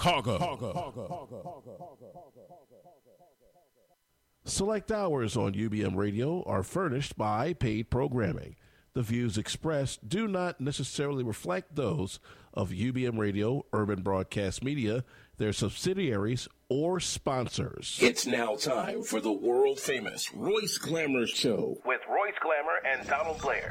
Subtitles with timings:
[0.00, 1.36] Chicago.
[4.44, 8.56] Select hours on UBM Radio are furnished by paid programming.
[8.94, 12.18] The views expressed do not necessarily reflect those
[12.54, 15.04] of UBM Radio, Urban Broadcast Media,
[15.36, 17.98] their subsidiaries, or sponsors.
[18.00, 21.76] It's now time for the world famous Royce Glamour Show.
[21.84, 23.70] With Royce Glamour and Donald Blair.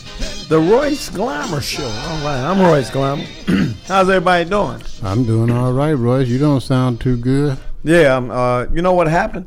[0.51, 1.85] The Royce Glamour Show.
[1.85, 2.41] All right.
[2.41, 3.23] I'm Royce Glamour.
[3.87, 4.81] How's everybody doing?
[5.01, 6.27] I'm doing all right, Royce.
[6.27, 7.57] You don't sound too good.
[7.85, 9.45] Yeah, um, uh, you know what happened?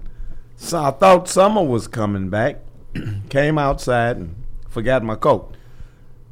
[0.56, 2.60] So I thought summer was coming back.
[3.28, 4.34] Came outside and
[4.70, 5.54] forgot my coat.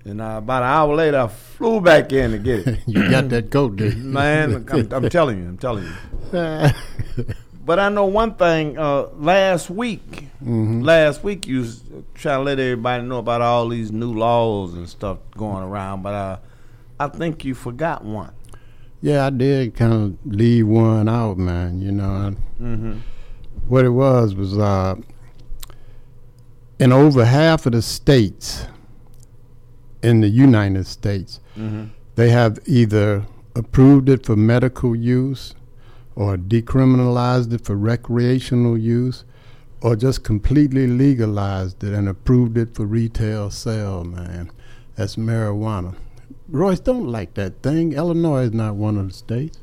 [0.06, 2.78] And uh, about an hour later, I flew back in to get it.
[2.86, 4.02] You got that coat, dude.
[4.02, 5.84] Man, I'm, I'm telling you, I'm telling
[6.32, 6.70] you.
[7.64, 8.76] But I know one thing.
[8.76, 13.92] Uh, last week, last week you was trying to let everybody know about all these
[13.92, 16.02] new laws and stuff going around.
[16.02, 16.36] But uh,
[16.98, 18.32] I think you forgot one.
[19.00, 21.80] yeah, I did kind of leave one out, man.
[21.80, 22.92] You know, Mm-hmm.
[23.68, 24.96] what it was was uh,
[26.78, 28.66] in over half of the states
[30.02, 31.84] in the United States, Mm-hmm.
[32.16, 35.54] they have either approved it for medical use
[36.14, 39.24] or decriminalized it for recreational use
[39.80, 44.50] or just completely legalized it and approved it for retail sale, man.
[44.96, 45.96] That's marijuana.
[46.48, 47.94] Royce don't like that thing.
[47.94, 49.58] Illinois is not one of the states.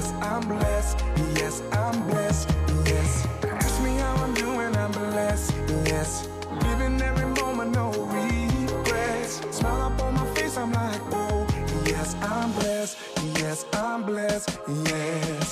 [0.00, 1.04] Yes, I'm blessed.
[1.36, 2.48] Yes, I'm blessed.
[2.86, 5.52] Yes, ask me how I'm doing, I'm blessed.
[5.84, 6.26] Yes,
[6.62, 9.42] living every moment, no regrets.
[9.50, 11.46] Smile up on my face, I'm like, oh,
[11.84, 12.96] yes, I'm blessed.
[13.36, 14.58] Yes, I'm blessed.
[14.86, 15.48] Yes,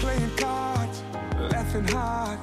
[0.00, 1.02] playing cards,
[1.52, 2.38] laughing hard.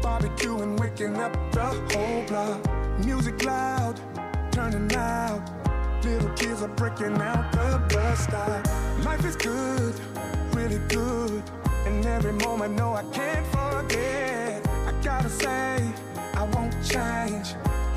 [0.00, 2.60] Barbecuing, waking up the whole block.
[3.04, 4.00] Music loud,
[4.52, 5.42] turning out.
[6.02, 8.66] Little kids are breaking out the bus stop.
[9.04, 9.94] Life is good,
[10.64, 11.42] really good.
[11.86, 14.66] And every moment, no, I can't forget.
[14.88, 15.92] I gotta say,
[16.34, 17.48] I won't change.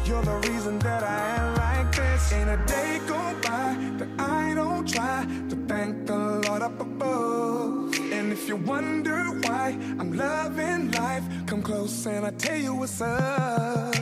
[0.05, 2.33] You're the reason that I am like this.
[2.33, 7.95] Ain't a day go by that I don't try to thank the Lord up above.
[8.11, 13.01] And if you wonder why I'm loving life, come close and I'll tell you what's
[13.01, 13.95] up.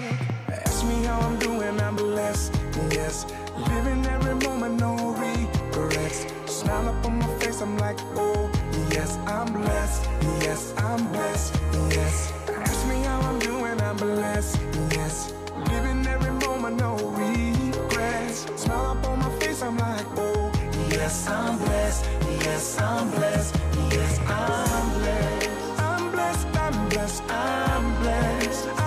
[0.49, 2.53] Ask me how I'm doing, I'm blessed.
[2.91, 3.25] Yes,
[3.69, 5.14] living every moment, no.
[6.65, 8.49] Smile up on my face, I'm like, oh,
[8.89, 10.09] yes, I'm blessed.
[10.41, 11.53] Yes, I'm blessed.
[11.91, 14.59] Yes, ask me how I'm doing, I'm blessed.
[14.89, 15.31] Yes,
[15.69, 18.47] living every moment, no regrets.
[18.55, 20.51] Smile up on my face, I'm like, oh,
[20.89, 22.05] yes, I'm blessed.
[22.41, 23.55] Yes, I'm blessed.
[23.91, 25.49] Yes, I'm blessed.
[25.77, 28.69] I'm blessed, I'm blessed, I'm blessed.
[28.71, 28.84] I'm blessed,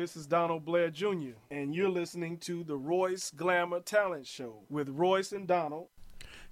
[0.00, 4.88] this is Donald Blair Jr., and you're listening to the Royce Glamour Talent Show with
[4.88, 5.88] Royce and Donald.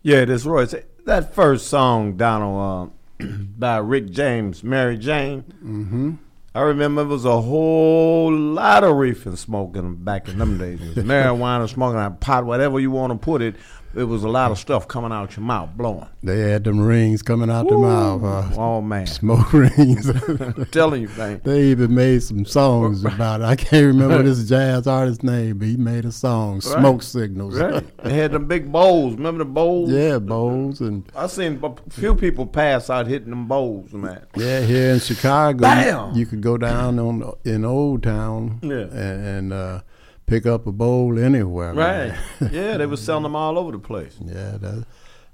[0.02, 0.74] Yeah, this Royce.
[1.06, 5.44] That first song, Donald, uh, by Rick James, Mary Jane.
[5.64, 6.12] Mm-hmm.
[6.54, 10.80] I remember it was a whole lot of reefer smoking back in them days.
[10.96, 13.56] Marijuana smoking, pot, whatever you want to put it.
[13.94, 16.06] It was a lot of stuff coming out your mouth, blowing.
[16.22, 18.22] They had them rings coming out the mouth.
[18.22, 20.08] Uh, Oh man, smoke rings.
[20.08, 21.40] I'm telling you, man.
[21.42, 23.44] they even made some songs about it.
[23.44, 27.58] I can't remember this jazz artist's name, but he made a song, Smoke Signals.
[27.58, 27.84] Right.
[28.04, 29.14] They had them big bowls.
[29.14, 29.90] Remember the bowls?
[29.90, 34.26] yeah, bowls and I seen a few people pass out hitting them bowls, man.
[34.36, 36.14] Yeah, here in Chicago, Bam!
[36.14, 38.82] you could go down on in Old Town Yeah.
[38.92, 39.80] and, and uh,
[40.28, 41.74] pick up a bowl anywhere.
[41.74, 42.14] Right.
[42.52, 44.16] yeah, they was selling them all over the place.
[44.24, 44.86] yeah, that,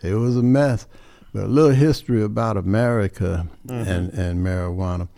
[0.03, 0.87] it was a mess.
[1.33, 5.09] But a little history about America and, and marijuana.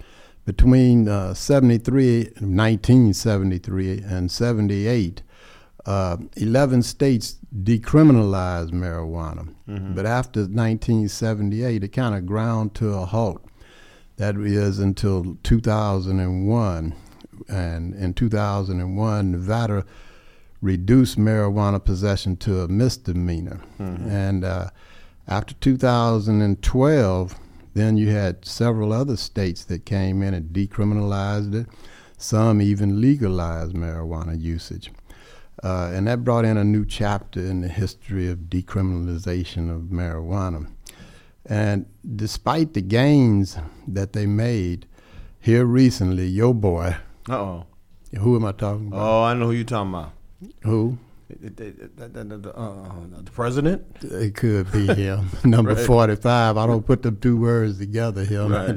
[0.47, 5.23] Between uh, 73, 1973 and 78,
[5.85, 9.55] uh, 11 states decriminalized marijuana.
[9.95, 13.45] But after 1978, it kind of ground to a halt.
[14.17, 16.95] That is until 2001.
[17.49, 19.85] And in 2001, Nevada
[20.61, 23.61] reduced marijuana possession to a misdemeanor.
[23.79, 24.71] And uh,
[25.29, 27.39] after 2012,
[27.75, 31.67] then you had several other states that came in and decriminalized it.
[32.17, 34.91] Some even legalized marijuana usage.
[35.63, 40.71] Uh, and that brought in a new chapter in the history of decriminalization of marijuana.
[41.45, 44.87] And despite the gains that they made,
[45.41, 46.97] here recently, your boy,
[47.29, 47.67] Uh oh.
[48.19, 49.01] who am I talking about?
[49.01, 50.13] Oh, I know who you're talking about.
[50.63, 50.99] Who?
[51.31, 51.35] Uh,
[53.23, 53.85] the president?
[54.03, 55.29] It could be him.
[55.45, 55.85] Number Right.
[55.87, 56.57] 45.
[56.57, 58.47] I don't put the two words together here.
[58.49, 58.77] Right.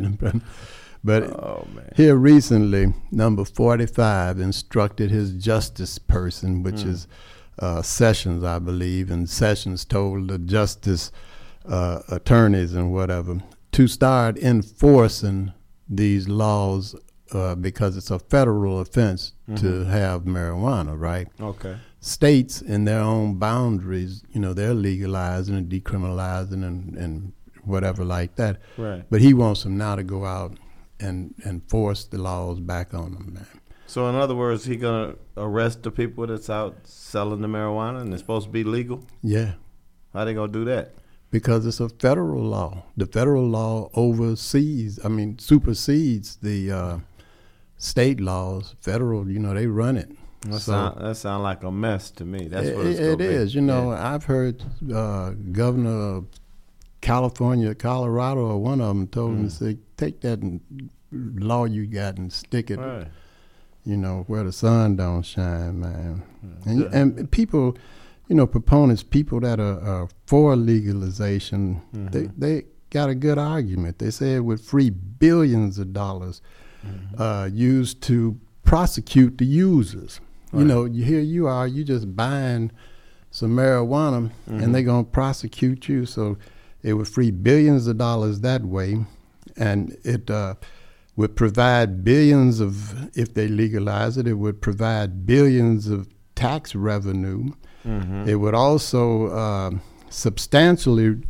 [1.04, 1.92] but Oh, man.
[1.96, 6.90] here recently, number 45 instructed his justice person, which Hmm.
[6.90, 7.08] is
[7.60, 11.12] uh, Sessions, I believe, and Sessions told the justice
[11.68, 13.40] uh, attorneys and whatever
[13.74, 15.52] to start enforcing
[15.88, 16.96] these laws
[17.34, 19.90] uh, because it's a federal offense to Mm-hmm.
[19.92, 21.28] have marijuana, right?
[21.42, 21.76] Okay.
[22.02, 27.34] states in their own boundaries, you know, they're legalizing and decriminalizing and, and
[27.66, 28.58] whatever like that.
[28.78, 29.04] Right.
[29.10, 30.58] But he wants them now to go out
[31.00, 33.48] and, and force the laws back on them, man.
[33.86, 38.14] So, in other words, he gonna arrest the people that's out selling the marijuana and
[38.14, 39.04] it's supposed to be legal?
[39.24, 39.54] Yeah,
[40.14, 40.94] How they gonna do that?
[41.32, 42.86] because it's a federal law.
[42.98, 46.98] The federal law oversees, I mean, supersedes the uh,
[47.80, 48.76] state laws.
[48.82, 50.12] Federal, you know, they run it.
[50.42, 52.48] That So- sound that sound like a mess to me.
[52.48, 53.52] That's what it's it, be.
[53.56, 54.14] You know, Yeah.
[54.14, 56.26] I've heard uh, Governor of
[57.02, 60.40] California, Colorado, or one of them told him to say, take that
[61.12, 63.08] law you got and stick it, Right.
[63.86, 66.24] you know, where the sun don't shine, man.
[66.66, 67.78] And, and people,
[68.28, 74.00] you know, proponents, people that are, are for legalization, they they got a good argument.
[74.00, 76.42] They say it would free billions of dollars
[77.18, 80.22] uh, used to prosecute the users.
[80.54, 82.72] You know, you here you are, you just buying
[83.32, 86.06] some marijuana, and they're gonna prosecute you.
[86.06, 86.38] So
[86.82, 89.06] it would free billions of dollars that way,
[89.58, 90.56] and it uh,
[91.16, 94.28] would provide billions of if they legalize it.
[94.28, 97.52] It would provide billions of tax revenue.
[98.28, 99.72] It would also uh,
[100.10, 101.22] substantially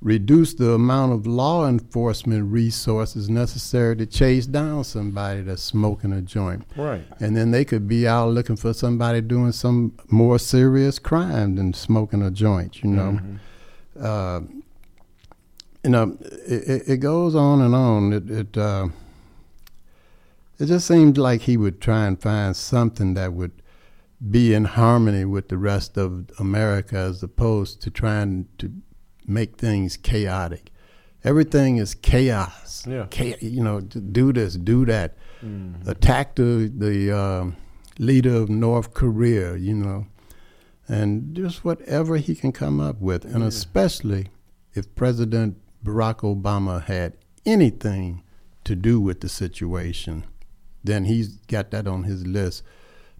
[0.00, 6.20] reduce the amount of law enforcement resources necessary to chase down somebody that's smoking a
[6.20, 6.64] joint.
[6.76, 7.04] Right.
[7.18, 11.72] And then they could be out looking for somebody doing some more serious crime than
[11.72, 13.20] smoking a joint, you know.
[13.98, 14.40] Uh,
[15.82, 18.12] you know, it, it, it goes on and on.
[18.12, 18.88] It it, uh,
[20.58, 23.62] it just seemed like he would try and find something that would
[24.30, 28.72] be in harmony with the rest of America, as opposed to trying to
[29.26, 30.70] make things chaotic.
[31.24, 32.86] Everything is chaos.
[32.86, 33.06] Yeah.
[33.10, 35.16] Cha- you know, do this, do that.
[35.86, 37.56] Attack the the um
[37.98, 39.56] leader of North Korea.
[39.56, 40.06] You know,
[40.88, 44.28] and just whatever he can come up with, and especially
[44.74, 48.22] if President Barack Obama had anything
[48.64, 50.24] to do with the situation,
[50.82, 52.62] then he's got that on his list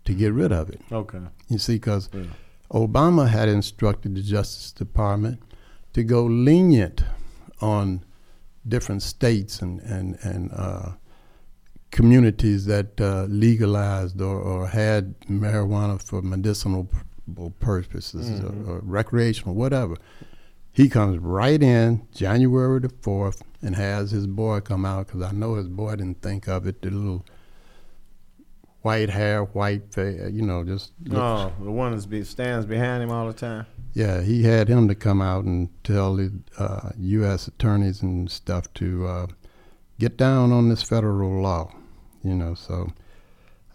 [0.04, 0.80] to get rid of it.
[0.90, 1.20] Okay.
[1.48, 2.24] You see, because Yeah.
[2.72, 5.40] Obama had instructed the Justice Department
[5.96, 7.02] to go lenient
[7.62, 8.04] on
[8.68, 10.90] different states and and and uh,
[11.90, 16.86] communities that uh, legalized or, or had marijuana for medicinal
[17.60, 19.96] purposes or, or recreational, whatever.
[20.70, 25.32] He comes right in January the fourth and has his boy come out because I
[25.32, 26.82] know his boy didn't think of it.
[26.82, 27.24] The little
[28.82, 33.10] white hair, white face, you know, just look- Oh, the one that stands behind him
[33.10, 33.64] all the time.
[33.96, 37.48] Yeah, he had him to come out and tell the uh, U.S.
[37.48, 39.26] attorneys and stuff to uh,
[39.98, 41.72] get down on this federal law,
[42.22, 42.52] you know.
[42.52, 42.92] So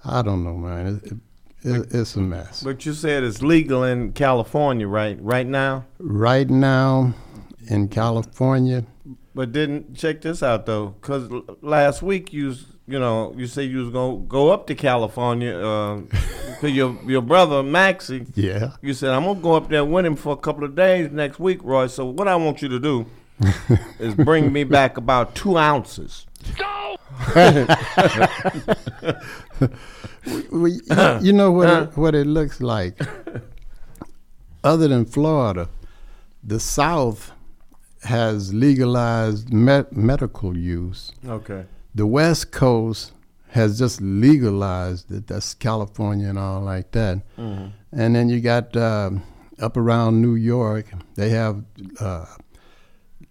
[0.06, 1.02] I don't know, man.
[1.04, 1.18] It, it,
[1.64, 2.62] it, it's a mess.
[2.62, 5.18] But you said it's legal in California, right?
[5.20, 5.88] Right now.
[5.98, 7.16] Right now
[7.68, 8.86] in California,
[9.34, 12.54] But didn't check this out though, because last week you
[12.92, 16.02] you know you said you was gonna go up to California uh,
[16.48, 18.26] because your your brother Maxie.
[18.36, 21.12] yeah, You said I'm gonna go up there with him for a couple of days
[21.12, 21.88] next week, Roy.
[21.88, 23.06] So what I want you to do
[24.00, 26.28] is bring me back about two ounces.
[30.52, 31.88] we, you, you know what it, uh-huh.
[31.96, 33.00] what it looks like.
[34.64, 35.70] Other than Florida,
[36.44, 37.32] the South
[38.04, 41.12] has legalized med- medical use.
[41.28, 41.66] Okay.
[41.94, 43.14] The West Coast
[43.50, 45.28] has just legalized it.
[45.28, 47.22] That's California and all like that.
[47.92, 49.12] And then you got uh,
[49.60, 51.64] up around New York, they have
[52.00, 52.26] uh,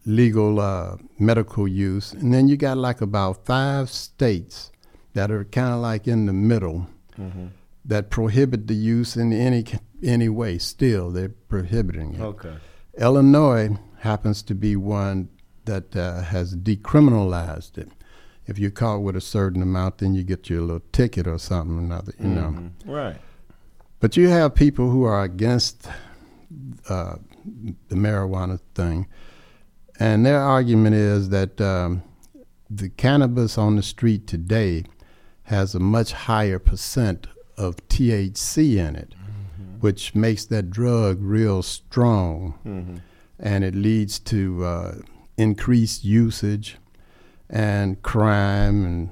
[0.04, 2.12] legal uh, medical use.
[2.12, 4.70] And then you got like about five states
[5.14, 6.86] that are kind of like in the middle
[7.84, 9.64] that prohibit the use in any
[10.02, 10.58] any way.
[10.58, 12.20] Still, they're prohibiting it.
[12.20, 12.54] Okay.
[12.98, 15.28] Illinois happens to be one
[15.64, 17.90] that uh, has decriminalized it.
[18.46, 21.76] If you're caught with a certain amount, then you get your little ticket or something
[21.76, 22.70] or another, you know.
[22.84, 23.16] Right.
[24.00, 25.86] But you have people who are against
[26.88, 27.16] uh,
[27.88, 29.06] the marijuana thing,
[29.98, 32.02] and their argument is that um,
[32.70, 34.84] the cannabis on the street today
[35.44, 37.26] has a much higher percent
[37.58, 39.80] of THC in it, mm-hmm.
[39.80, 42.96] which makes that drug real strong, mm-hmm.
[43.38, 44.94] and it leads to uh,
[45.36, 46.78] increased usage
[47.50, 49.10] and crime and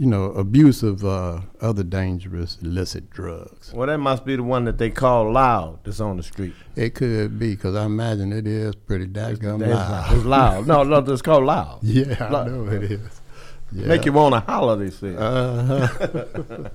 [0.00, 3.70] you know, abuse of uh, other dangerous illicit drugs.
[3.74, 6.54] Well, that must be the one that they call loud that's on the street.
[6.74, 10.12] It could be because I imagine it is pretty daggum loud.
[10.16, 10.66] It's loud.
[10.66, 11.80] no, no, it's called loud.
[11.82, 12.48] Yeah, loud.
[12.48, 13.20] I know it is.
[13.72, 13.86] Yeah.
[13.88, 14.76] Make you want to holler.
[14.76, 15.14] They say.
[15.14, 16.68] Uh-huh.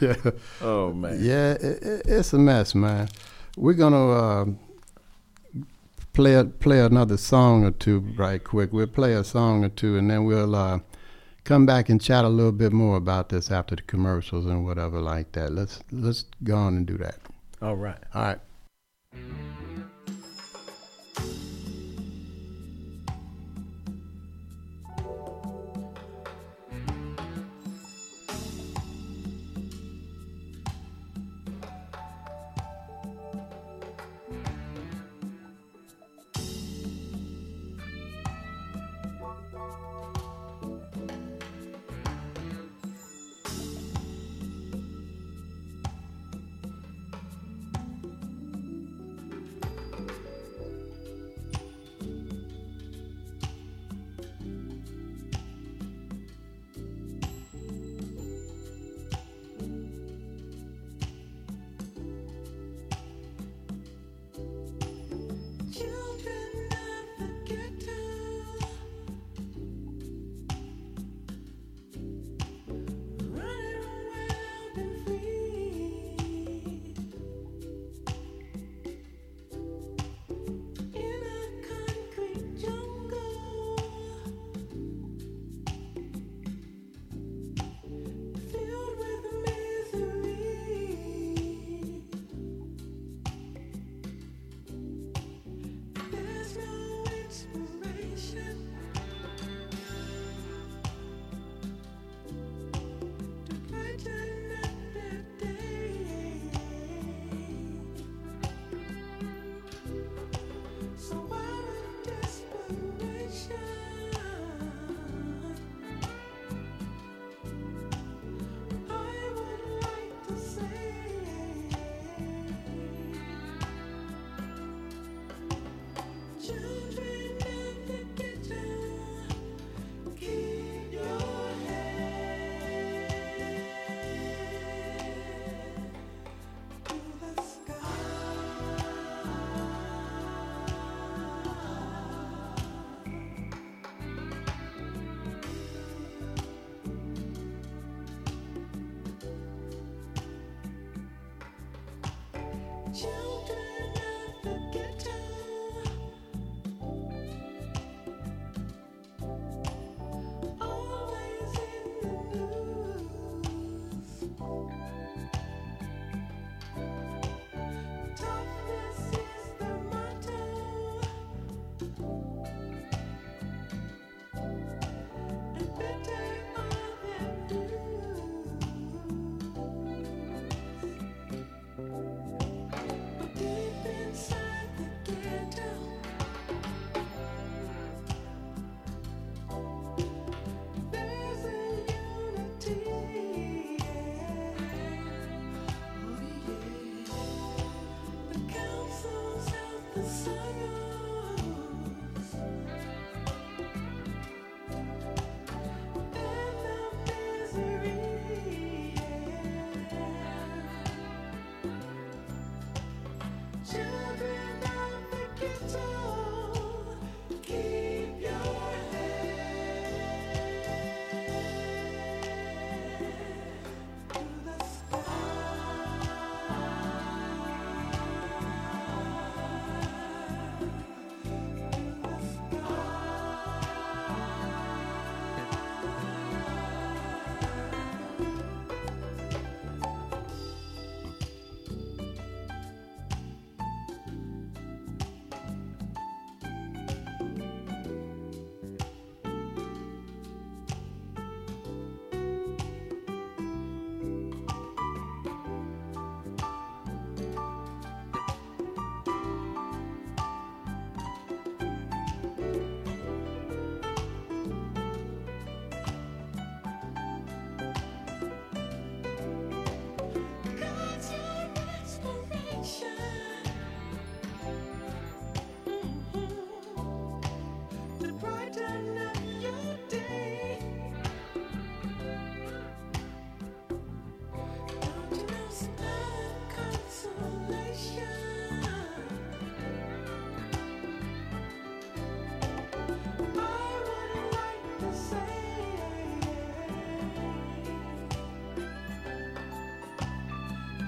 [0.00, 0.30] yeah.
[0.60, 1.18] Oh man.
[1.20, 3.08] Yeah, it, it, it's a mess, man.
[3.56, 4.44] We're gonna uh,
[6.12, 8.72] play play another song or two right quick.
[8.72, 10.54] We'll play a song or two, and then we'll.
[10.54, 10.80] Uh,
[11.44, 15.00] come back and chat a little bit more about this after the commercials and whatever
[15.00, 15.52] like that.
[15.52, 17.16] Let's let's go on and do that.
[17.60, 17.98] All right.
[18.14, 18.38] All right.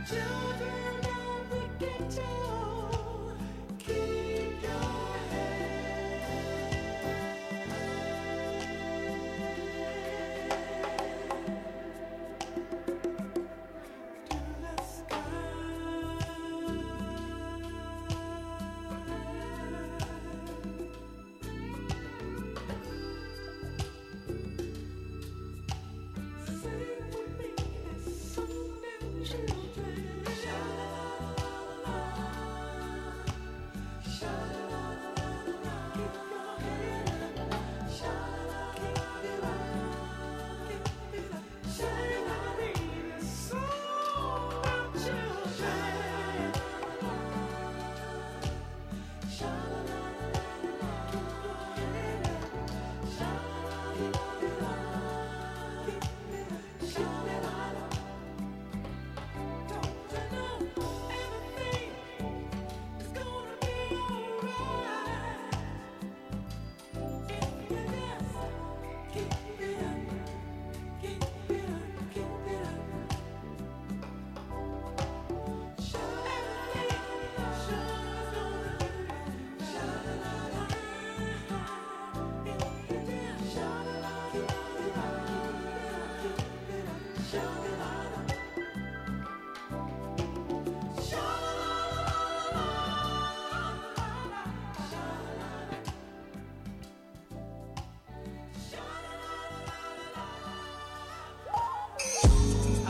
[0.07, 0.44] Until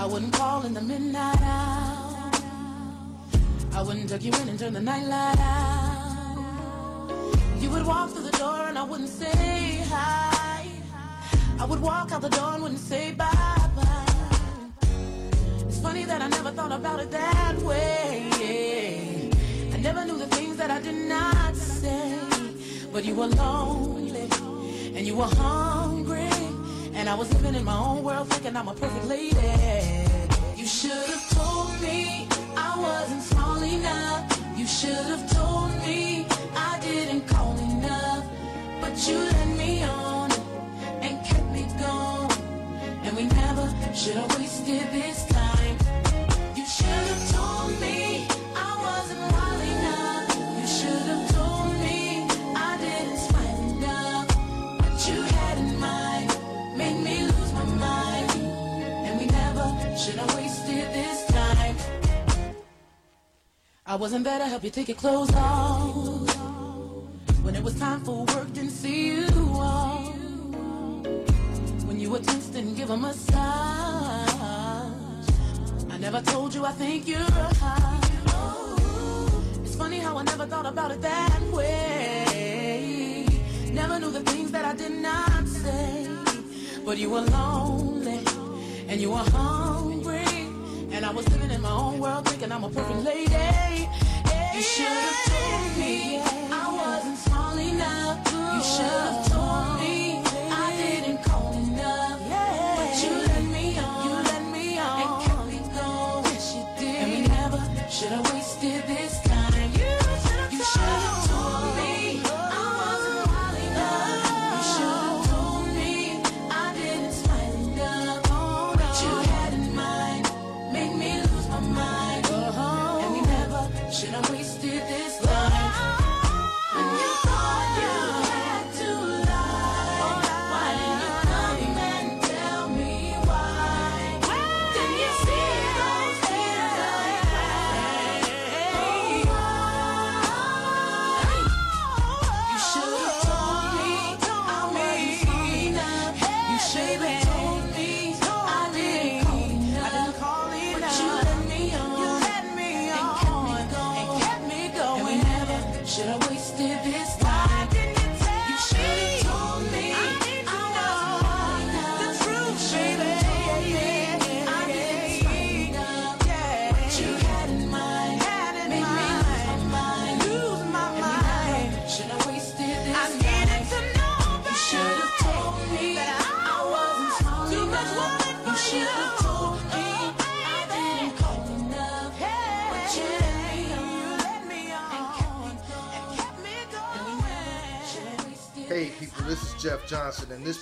[0.04, 2.30] I wouldn't call in the midnight hour.
[3.72, 6.44] I wouldn't tuck you in and turn the night light out.
[7.58, 10.68] You would walk through the door and I wouldn't say hi.
[11.58, 13.32] I would walk out the door and wouldn't say bye
[13.74, 14.04] bye.
[15.68, 19.30] It's funny that I never thought about it that way.
[19.72, 22.18] I never knew the things that I did not say.
[22.92, 24.28] But you were lonely
[24.94, 26.28] and you were hungry.
[26.92, 29.23] And I was living in my own world thinking I'm a perfect lady.
[34.64, 38.24] You should have told me I didn't call enough,
[38.81, 40.33] but you let me on
[41.03, 42.33] and kept me going.
[43.05, 45.13] And we never should have wasted this.
[63.94, 66.13] I wasn't there to help you take your clothes off.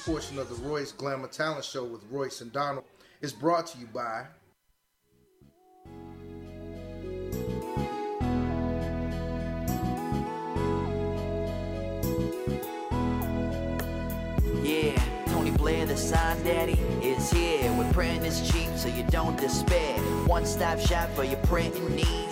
[0.05, 2.85] portion of the Royce Glamour Talent Show with Royce and Donald
[3.21, 4.27] is brought to you by.
[14.62, 17.73] Yeah, Tony Blair, the sign daddy, is here.
[17.79, 19.99] We're printing is cheap, so you don't despair.
[20.27, 22.32] One stop shop for your printing needs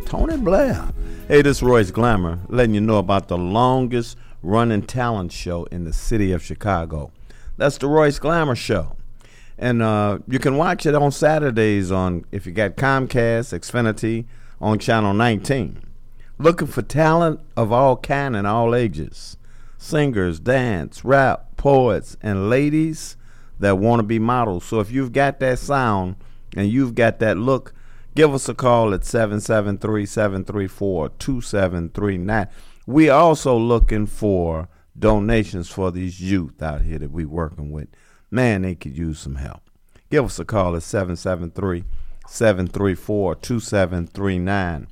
[0.11, 0.89] Tony Blair.
[1.29, 5.85] Hey, this is Royce Glamour letting you know about the longest running talent show in
[5.85, 7.13] the city of Chicago.
[7.55, 8.97] That's the Royce Glamour Show.
[9.57, 14.25] And uh, you can watch it on Saturdays on, if you got Comcast, Xfinity,
[14.59, 15.81] on Channel 19.
[16.37, 19.37] Looking for talent of all kind and all ages.
[19.77, 23.15] Singers, dance, rap, poets, and ladies
[23.61, 24.65] that want to be models.
[24.65, 26.17] So if you've got that sound
[26.57, 27.73] and you've got that look,
[28.15, 32.47] give us a call at 773 734 2739.
[32.85, 37.87] We also looking for donations for these youth out here that we working with.
[38.29, 39.61] Man, they could use some help.
[40.09, 41.83] Give us a call at 773
[42.27, 44.87] 734 2739.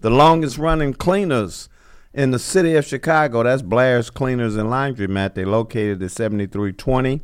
[0.00, 1.68] The longest running cleaners
[2.12, 5.34] in the city of Chicago, that's Blair's Cleaners and Laundromat.
[5.34, 7.20] They located at 7320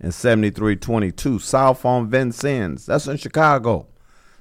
[0.00, 2.86] and 7322 South on Vincennes.
[2.86, 3.88] That's in Chicago.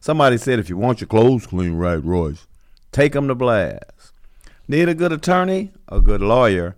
[0.02, 2.48] Somebody said if you want your clothes clean right, Royce,
[2.92, 4.12] take them to Blair's.
[4.68, 6.76] Need a good attorney, a good lawyer,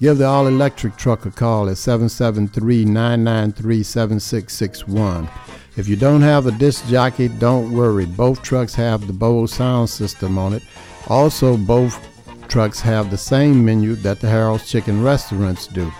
[0.00, 5.28] give the all electric truck a call at 773 993 7661.
[5.76, 8.06] If you don't have a disc jockey, don't worry.
[8.06, 10.62] Both trucks have the Bose sound system on it.
[11.08, 12.04] Also, both
[12.48, 15.92] trucks have the same menu that the Harold's Chicken restaurants do.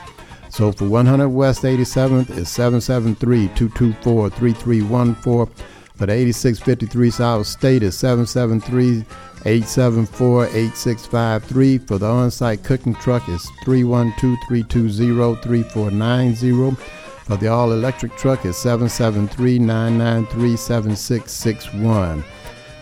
[0.50, 5.64] So for 100 West 87th is 773 224 3314.
[5.94, 9.04] For the 8653 South State is 773
[9.44, 11.78] 874 8653.
[11.78, 16.82] For the on site cooking truck is 312 320 3490.
[17.24, 22.24] For the all electric truck is 773 993 7661.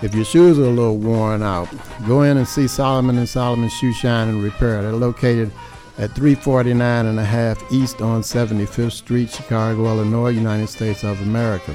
[0.02, 1.68] If your shoes are a little worn out,
[2.06, 4.82] go in and see Solomon and Solomon Shoe Shine and Repair.
[4.82, 5.50] They're located
[5.98, 11.74] at 349 and a half East on 75th Street, Chicago, Illinois, United States of America.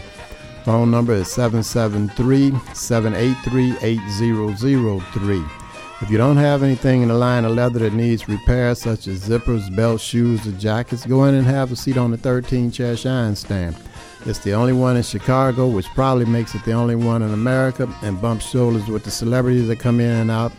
[0.64, 5.44] Phone number is 773 783 8003.
[6.02, 9.28] If you don't have anything in the line of leather that needs repair, such as
[9.28, 12.98] zippers, belts, shoes, or jackets, go in and have a seat on the 13 chair
[12.98, 13.76] shine stand.
[14.26, 17.92] It's the only one in Chicago, which probably makes it the only one in America,
[18.04, 20.52] and bumps shoulders with the celebrities that come in and out,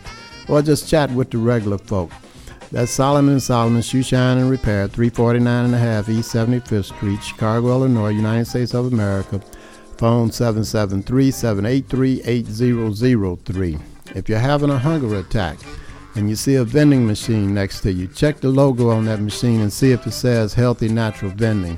[0.49, 2.11] or just chat with the regular folk.
[2.73, 7.67] That's Solomon Solomon Shoe Shine and Repair, 349 and a half East 75th Street, Chicago,
[7.67, 9.39] Illinois, United States of America.
[9.99, 13.77] Phone 773 783 8003.
[14.15, 15.59] If you're having a hunger attack
[16.15, 19.61] and you see a vending machine next to you, check the logo on that machine
[19.61, 21.77] and see if it says Healthy Natural Vending.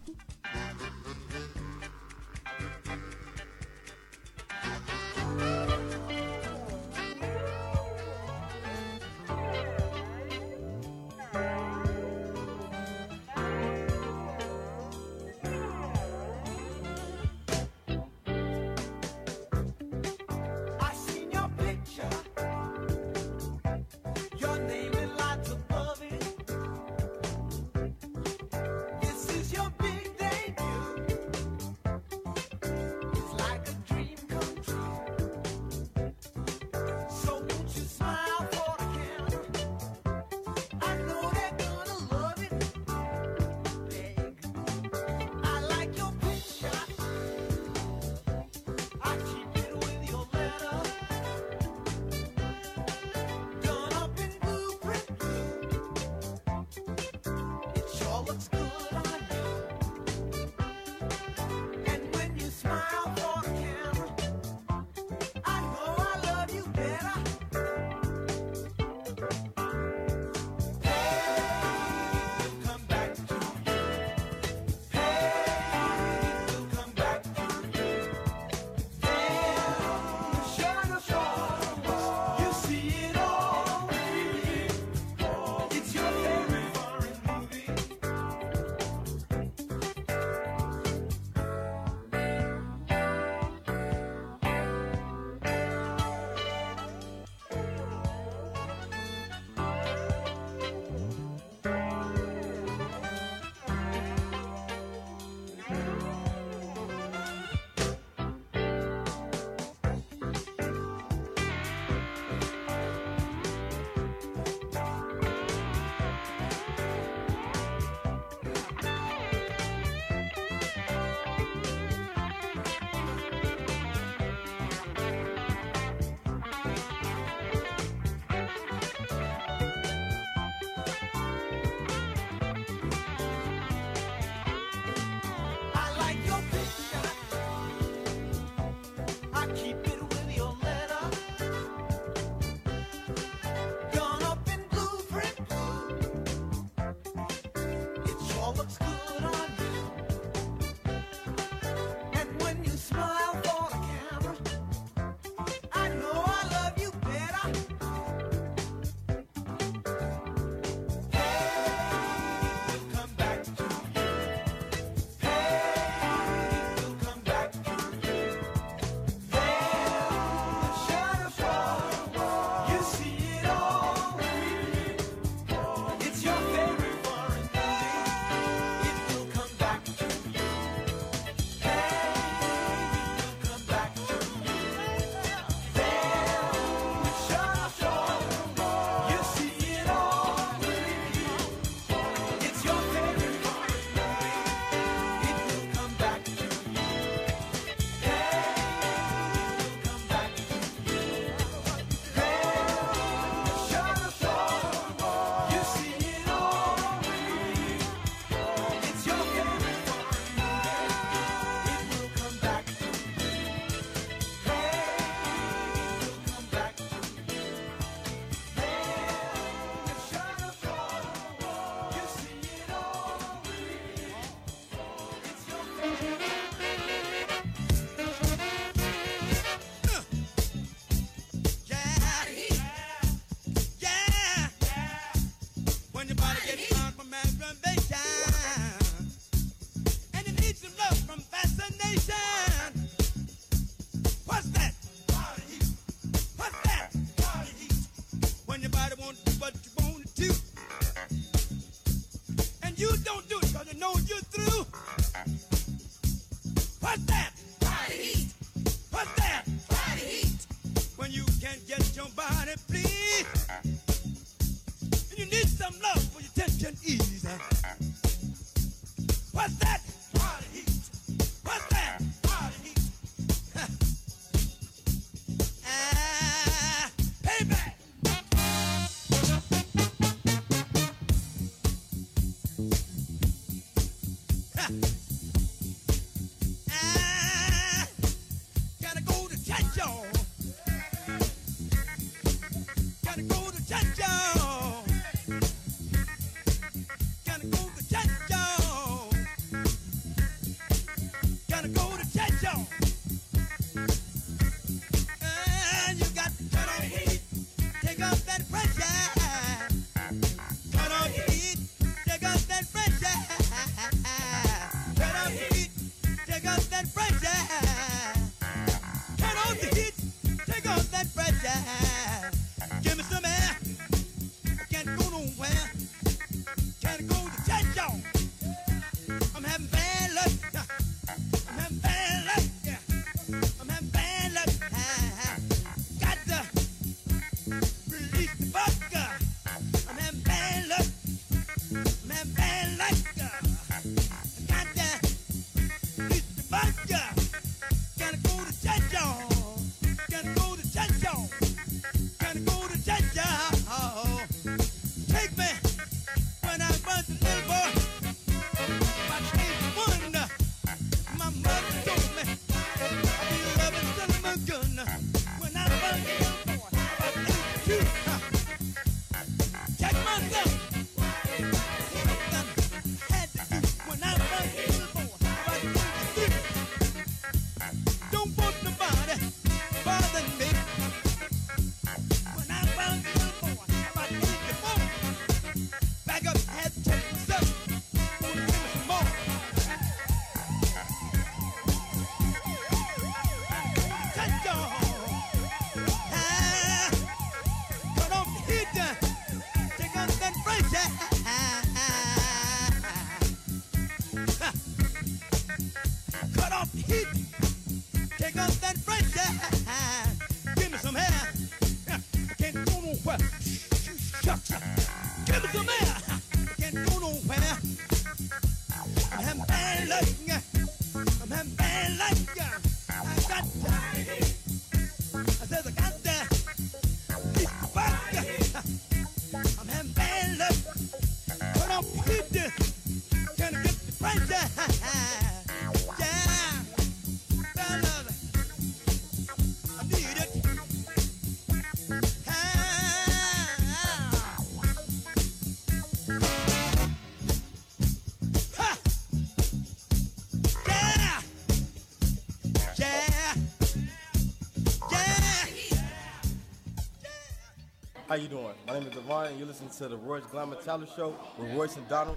[458.16, 458.54] How you doing?
[458.66, 461.76] My name is Devon, and you're listening to the Royce Glamour Talent Show with Royce
[461.76, 462.16] and Donald.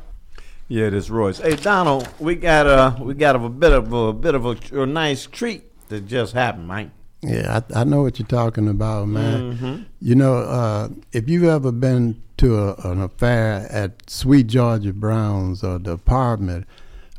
[0.69, 1.39] Yeah, this Royce.
[1.39, 4.57] Hey Donald, we got a we got a bit of a, a bit of a,
[4.81, 6.91] a nice treat that just happened, Mike.
[7.23, 9.59] Yeah, I, I know what you're talking about, man.
[9.59, 9.87] Mhm.
[10.01, 15.65] You know, uh, if you've ever been to a, an affair at Sweet Georgia Brown's
[15.65, 16.69] or the apartment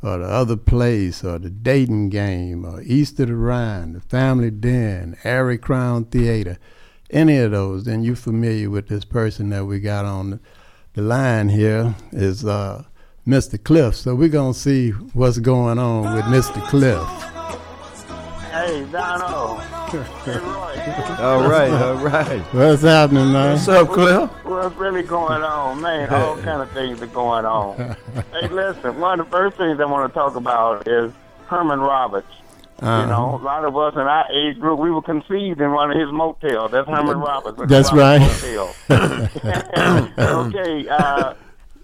[0.01, 4.51] or the other place or the dating game or East of the Ryan, the Family
[4.51, 6.57] Den, Arie Crown Theater,
[7.10, 10.39] any of those, then you're familiar with this person that we got on the,
[10.93, 12.84] the line here is uh,
[13.28, 13.62] Mr.
[13.64, 13.95] Cliff.
[13.95, 16.62] So we're going to see what's going on with Mr.
[16.68, 17.07] Cliff.
[18.51, 19.62] Hey, Donald.
[19.62, 20.70] Hey, Roy.
[21.20, 22.41] All right, all right.
[22.53, 23.53] What's happening, man?
[23.53, 24.30] What's up, Cliff?
[24.43, 26.10] What's really going on, man?
[26.10, 27.95] All kind of things are going on.
[28.34, 28.99] hey, listen.
[28.99, 31.12] One of the first things I want to talk about is
[31.47, 32.28] Herman Roberts.
[32.82, 33.01] Uh-huh.
[33.01, 35.91] You know, a lot of us in our age group, we were conceived in one
[35.91, 36.71] of his motels.
[36.71, 37.59] That's Herman Roberts.
[37.67, 38.21] That's right.
[40.17, 41.34] Okay, uh,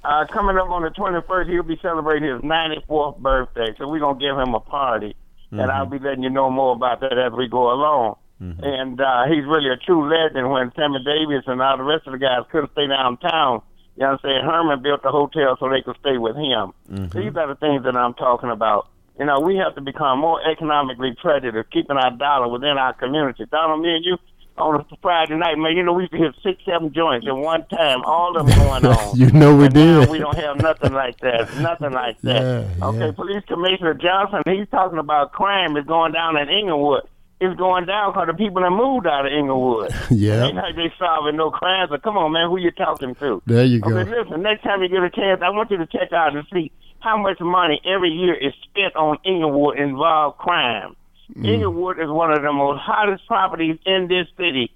[0.04, 4.20] uh, coming up on the 21st, he'll be celebrating his 94th birthday, so we're going
[4.20, 5.16] to give him a party.
[5.52, 8.18] And I'll be letting you know more about that as we go along.
[8.62, 12.12] And uh, he's really a true legend when Sammy Davis and all the rest of
[12.14, 13.62] the guys couldn't stay downtown.
[13.96, 14.42] You know what I'm saying?
[14.44, 16.74] Herman built the hotel so they could stay with him.
[17.22, 18.88] These are the things that I'm talking about.
[19.20, 23.46] You know, we have to become more economically prejudiced, keeping our dollar within our community.
[23.50, 24.18] Donald, me and you,
[24.58, 25.76] on a Friday night, man.
[25.78, 28.58] You know, we used to hit six, seven joints at one time, all of them
[28.60, 29.18] going on.
[29.18, 30.10] You know we And did.
[30.10, 31.54] we don't have nothing like that.
[31.60, 32.42] Nothing like that.
[32.80, 33.12] Yeah, okay, yeah.
[33.12, 37.04] Police Commissioner Johnson, he's talking about crime is going down in Englewood.
[37.42, 39.92] It's going down because the people that moved out of Englewood.
[40.10, 40.46] Yeah.
[40.46, 41.90] Ain't like they solving no crimes.
[41.90, 43.42] But come on, man, who you talking to?
[43.46, 43.98] There you go.
[43.98, 46.46] Okay, listen, next time you get a chance, I want you to check out and
[46.54, 46.72] see
[47.06, 50.96] how much money every year is spent on Englewood involved crime.
[51.36, 51.48] Mm.
[51.54, 54.72] Englewood is one of the most hottest properties in this city.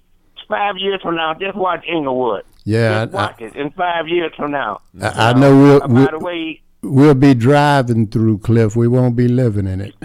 [0.48, 2.44] Five years from now, just watch Englewood.
[2.64, 4.80] Yeah, Just I- watch it in five years from now.
[5.02, 8.74] I, I know we'll, Uh, by we'll the way, we'll be driving through Cliff.
[8.76, 9.94] We won't be living in it.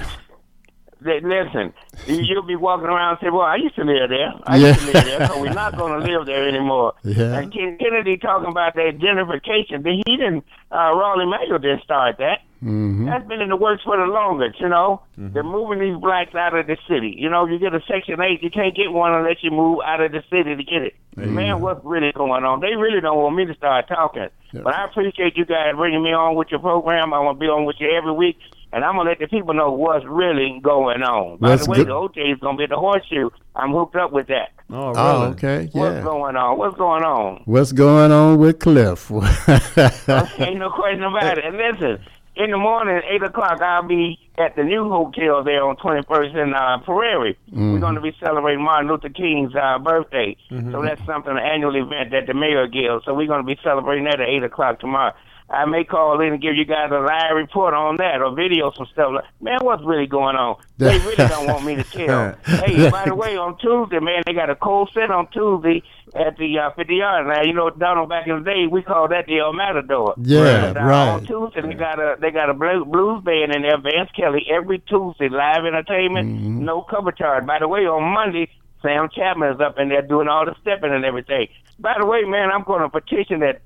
[1.06, 1.74] li- listen,
[2.08, 4.34] you- you'll be walking around and say, "Well, I used to live there.
[4.44, 4.68] I Yeah.
[4.68, 7.38] used to live there, so we're not going to live there anymore." Yeah.
[7.40, 9.84] And Ken Kennedy talking about that gentrification.
[9.84, 10.44] but He didn't.
[10.72, 12.40] Uh, Raleigh Mayo didn't start that.
[12.60, 15.02] hmm That's been in the works for the longest, you know.
[15.18, 17.16] They're moving these blacks out of the city.
[17.18, 20.02] You know, you get a Section 8, you can't get one unless you move out
[20.02, 20.96] of the city to get it.
[21.16, 22.60] Man, what's really going on?
[22.60, 24.28] They really don't want me to start talking.
[24.52, 27.14] But I appreciate you guys bringing me on with your program.
[27.14, 28.38] I want to be on with you every week.
[28.76, 31.38] And I'm going to let the people know what's really going on.
[31.38, 31.88] By That's the way, good.
[31.88, 33.30] the OJ is going to be at the horseshoe.
[33.56, 34.50] I'm hooked up with that.
[34.70, 34.98] Oh, really?
[35.00, 36.58] Oh, okay, What's going on?
[36.58, 37.42] What's going on?
[37.46, 39.10] What's going on with Cliff?
[39.12, 41.46] Ain't no question about it.
[41.46, 42.04] And listen,
[42.36, 46.36] in the morning, eight o'clock, I'll be at the new hotel there on Twenty First
[46.36, 47.38] in uh, Prairie.
[47.52, 47.80] We're Mhm.
[47.80, 50.36] going to be celebrating Martin Luther King's uh, birthday.
[50.52, 50.72] Mhm.
[50.74, 53.06] So that's something an annual event that the mayor gives.
[53.06, 55.14] So we're going to be celebrating that at eight o'clock tomorrow.
[55.48, 58.72] I may call in and give you guys a live report on that or video
[58.76, 59.12] some stuff.
[59.14, 60.58] Like, man, what's really going on?
[60.80, 62.36] They really don't want me to tell.
[62.46, 65.84] hey, by the way, on Tuesday, man, they got a cold set on Tuesday
[66.16, 67.48] at the uh, 50 yard line.
[67.48, 70.16] You know, Donald, back in the day, we called that the El Matador.
[70.18, 71.10] Yeah, And, uh, right.
[71.10, 74.80] On Tuesday, they got a they got a blues band in there, Vance Kelly, every
[74.80, 76.66] Tuesday, live entertainment, Mm-hmm.
[76.66, 77.46] no cover charge.
[77.46, 78.50] By the way, on Monday,
[78.82, 81.50] Sam Chapman is up in there doing all the stepping and everything.
[81.80, 83.62] By the way, man, I'm going to petition that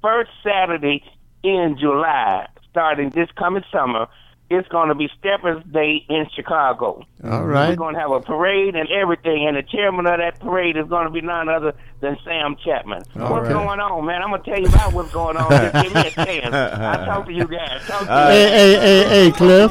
[0.00, 1.02] first Saturday
[1.44, 4.08] in July, starting this coming summer.
[4.50, 7.06] It's going to be Steppers Day in Chicago.
[7.24, 7.70] All right.
[7.70, 10.86] We're going to have a parade and everything, and the chairman of that parade is
[10.86, 13.02] going to be none other than Sam Chapman.
[13.16, 13.52] All what's right.
[13.54, 14.22] going on, man?
[14.22, 15.50] I'm going to tell you about what's going on.
[15.50, 16.54] Just give me a chance.
[16.54, 17.86] I'll talk to you guys.
[17.86, 18.80] Talk to hey, you.
[18.80, 19.70] hey, hey, hey, Cliff.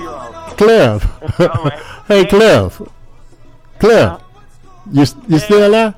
[0.58, 1.04] Cliff.
[2.08, 2.82] hey, Cliff.
[3.80, 4.10] Cliff.
[4.10, 4.20] Uh-huh.
[4.92, 5.96] You you still there?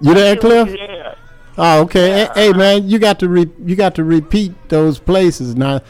[0.00, 0.68] You there, Cliff?
[0.78, 0.99] Yeah.
[1.62, 2.10] Oh, okay.
[2.10, 5.80] Hey, hey, man, you got to re- you got to repeat those places now.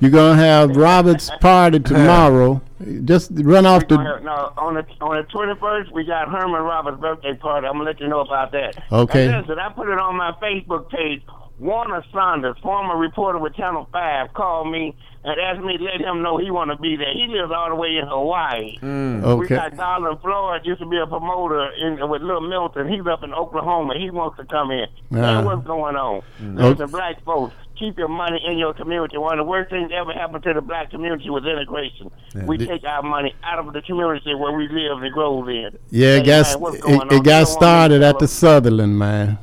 [0.00, 2.62] You're gonna have Robert's party tomorrow.
[3.04, 3.96] Just run off the.
[3.96, 7.66] No, on the on the twenty first, we got Herman Roberts' birthday party.
[7.66, 8.82] I'm gonna let you know about that.
[8.90, 9.28] Okay.
[9.28, 11.22] And listen, I put it on my Facebook page.
[11.58, 16.22] Warner Saunders, former reporter with Channel Five, called me and asked me to let him
[16.22, 17.12] know he want to be there.
[17.12, 18.78] He lives all the way in Hawaii.
[18.80, 19.54] We Okay.
[19.56, 22.88] got Darlin Floyd used to be a promoter in, with Little Milton.
[22.88, 23.94] He's up in Oklahoma.
[23.98, 24.86] He wants to come in.
[25.10, 26.22] Man, what's going on?
[26.42, 26.56] Mm.
[26.58, 29.18] Listen, black folks, keep your money in your community.
[29.18, 32.10] One of the worst things that ever happened to the black community was integration.
[32.34, 32.44] Yeah.
[32.46, 35.76] We The- take our money out of the community where we live and grow in.
[35.90, 38.28] Yeah, it Hey, got man, it, it got don't want me started at the.
[38.28, 39.38] Sutherland, man.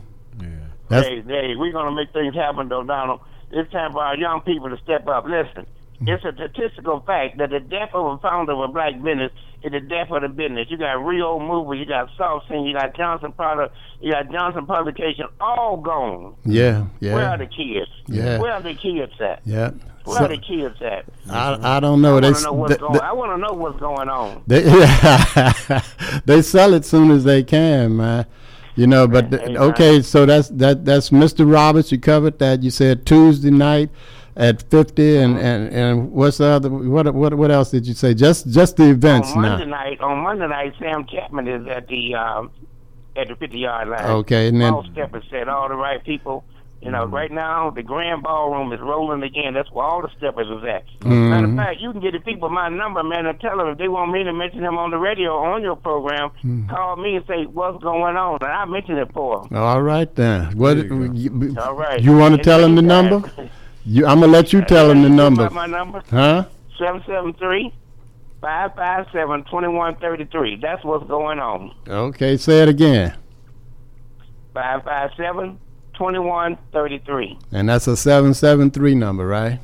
[0.89, 3.19] That's Hey, hey, we're gonna make things happen, though, Donald.
[3.51, 5.25] It's time for our young people to step up.
[5.25, 5.65] Listen,
[6.01, 6.09] mm-hmm.
[6.09, 9.31] it's a statistical fact that the death of a founder of a black business
[9.63, 10.67] is the death of the business.
[10.69, 14.65] You got Rio Movers, you got Soft Sheen, you got Johnson Product, you got Johnson
[14.65, 16.35] Publication, all gone.
[16.45, 17.89] yeah, Where are the kids?
[18.07, 18.37] Yeah.
[18.39, 19.41] Where are the kids at?
[19.45, 19.71] yeah.
[20.03, 21.03] Where So- are the kids at?
[21.29, 22.17] I I don't know.
[22.17, 22.93] I They want s- to know what's they- going.
[22.93, 24.41] they- I want to know what's going on.
[24.47, 24.61] They
[26.25, 28.25] they sell it soon as they can, man.
[28.77, 31.51] You know, but th- okay, so that's that that's Mr.
[31.51, 31.91] Roberts.
[31.91, 32.61] You covered that.
[32.63, 33.89] You said Tuesday night
[34.35, 36.69] at fifty, and and and what's the other?
[36.69, 38.13] What what what else did you say?
[38.13, 39.77] Just just the events on Monday now.
[39.83, 42.51] night, on Monday night, Sam Chapman is at the um,
[43.15, 44.05] at the fifty yard line.
[44.05, 46.43] Okay, and then- all steppers said all the right people.
[46.81, 49.55] You know, right now the grand ballroom is rolling again.
[49.55, 50.83] That's where all the steppers is at.
[51.05, 51.55] Matter of Mhm.
[51.57, 54.11] fact, you can get the people my number, man, and tell them if they want
[54.11, 56.69] me to mention him on the radio or on your program, Mm.
[56.69, 59.57] call me and say what's going on, and I mention it for them.
[59.57, 60.55] All right then.
[60.55, 61.99] What you, All right.
[61.99, 63.23] you want to tell him the number?
[63.83, 65.49] You, I'm gonna let you tell him the number.
[65.49, 66.03] My number.
[66.11, 66.43] Huh?
[66.77, 67.73] 773
[68.39, 70.57] 557 2133.
[70.61, 71.71] That's what's going on.
[71.89, 73.13] Okay, say it again.
[74.53, 75.57] 557
[75.97, 77.37] 2133.
[77.51, 79.59] And that's a seven seven three number, right?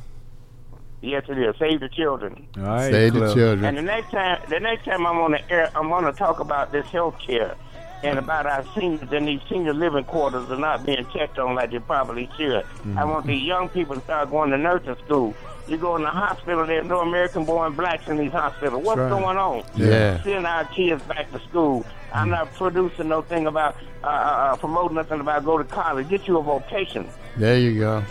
[1.02, 1.56] Yes, it is.
[1.60, 2.48] Save the children.
[2.58, 3.66] All right, Save the children.
[3.66, 6.40] And the next time, the next time I'm on the air, I'm going to talk
[6.40, 7.56] about this health care
[8.04, 11.72] and about our seniors and these senior living quarters are not being checked on like
[11.72, 12.56] they probably should.
[12.56, 13.10] I mm-hmm.
[13.10, 15.34] want these young people to start going to nursing school.
[15.68, 18.84] You go in the hospital, there's no American-born blacks in these hospitals.
[18.84, 19.10] What's right.
[19.10, 19.64] going on?
[19.76, 20.22] Yeah.
[20.24, 21.86] Send our kids back to school.
[22.14, 26.10] I'm not producing no thing about uh, uh, promoting nothing about go to college.
[26.10, 27.08] Get you a vocation.
[27.38, 28.04] There you go.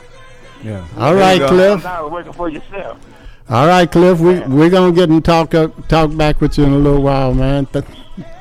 [0.63, 0.87] Yeah.
[0.97, 1.83] All right, Cliff.
[1.85, 2.99] Now working for yourself.
[3.49, 4.21] All right, Cliff.
[4.21, 7.35] We we're gonna get and talk up, talk back with you in a little while,
[7.35, 7.67] man.
[7.67, 7.85] Th-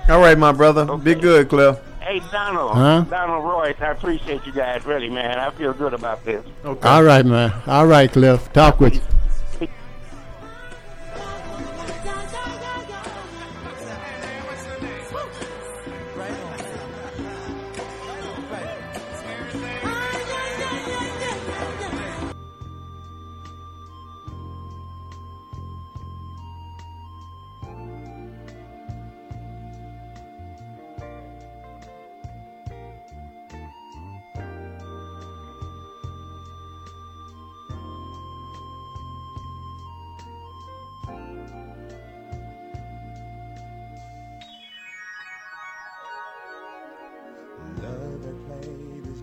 [0.09, 0.97] All right, my brother.
[0.97, 1.78] Be good, Cliff.
[1.99, 2.76] Hey, Donald.
[2.76, 3.05] Huh?
[3.09, 5.38] Donald Royce, I appreciate you guys, really, man.
[5.39, 6.43] I feel good about this.
[6.66, 6.88] Okay.
[6.88, 7.53] All right, man.
[7.68, 8.51] All right, Cliff.
[8.53, 9.01] Talk with you.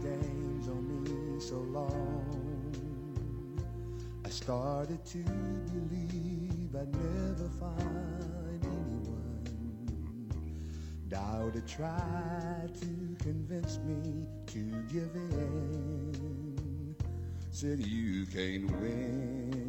[0.02, 2.48] Games on me so long.
[4.24, 10.30] I started to believe I'd never find anyone.
[11.08, 14.60] Doubt had tried to convince me to
[14.92, 16.94] give in.
[17.50, 19.67] Said you can't win.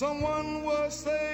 [0.00, 1.29] Someone was saying,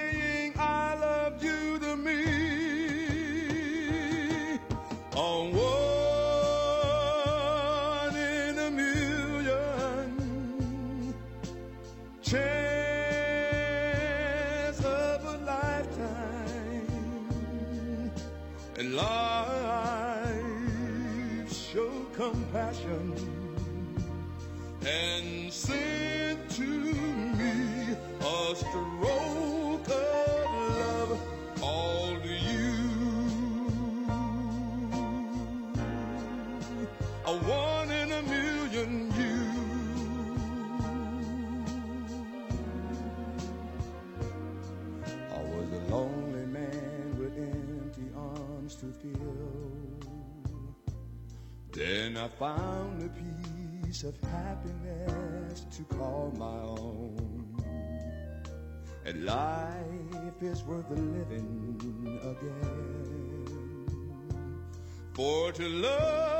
[52.38, 53.08] found a
[53.86, 57.46] piece of happiness to call my own.
[59.06, 63.46] And life is worth living again.
[65.14, 66.35] For to love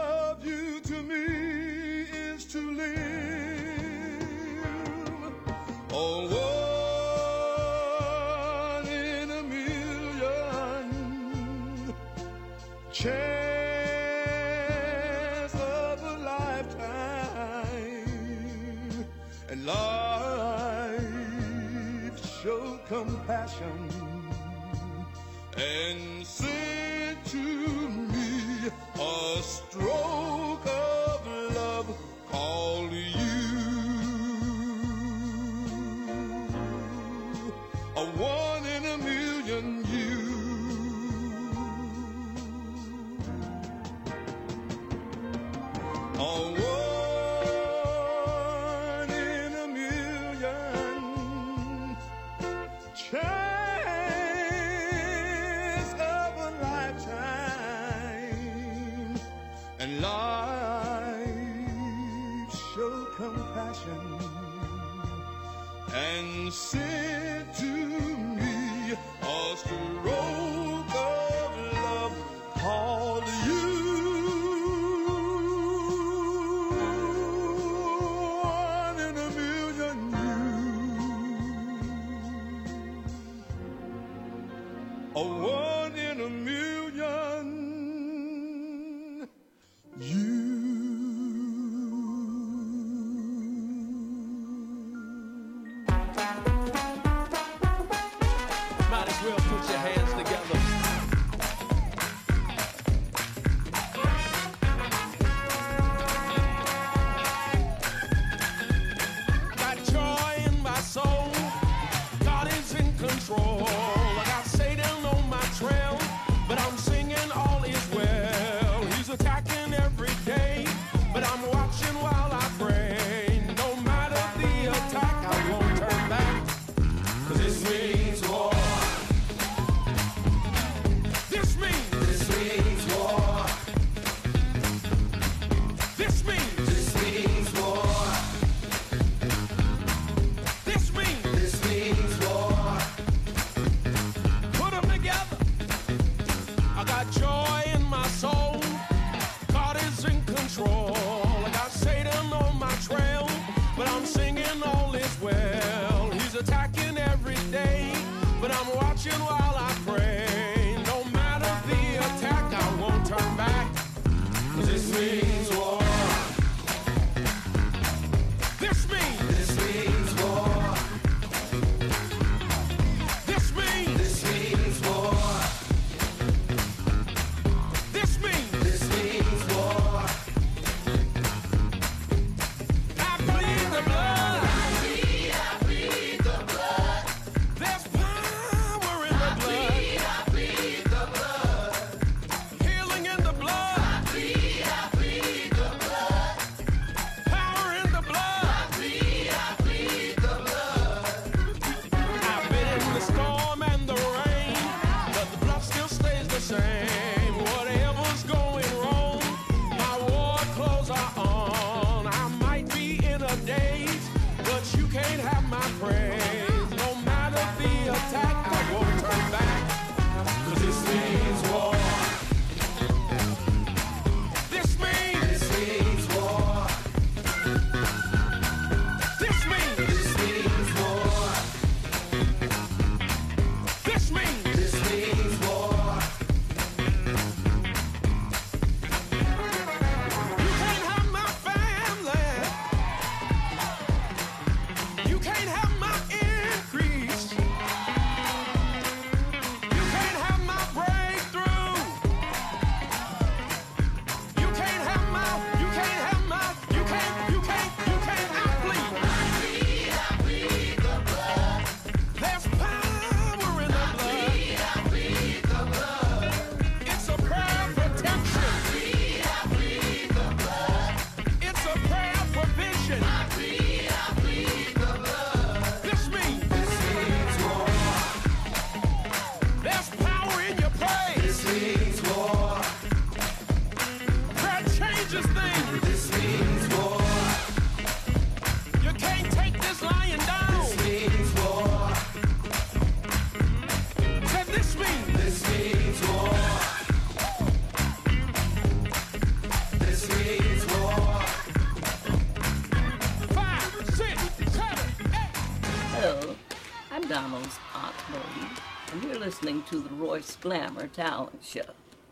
[309.99, 311.63] Royce Glamour Talent Show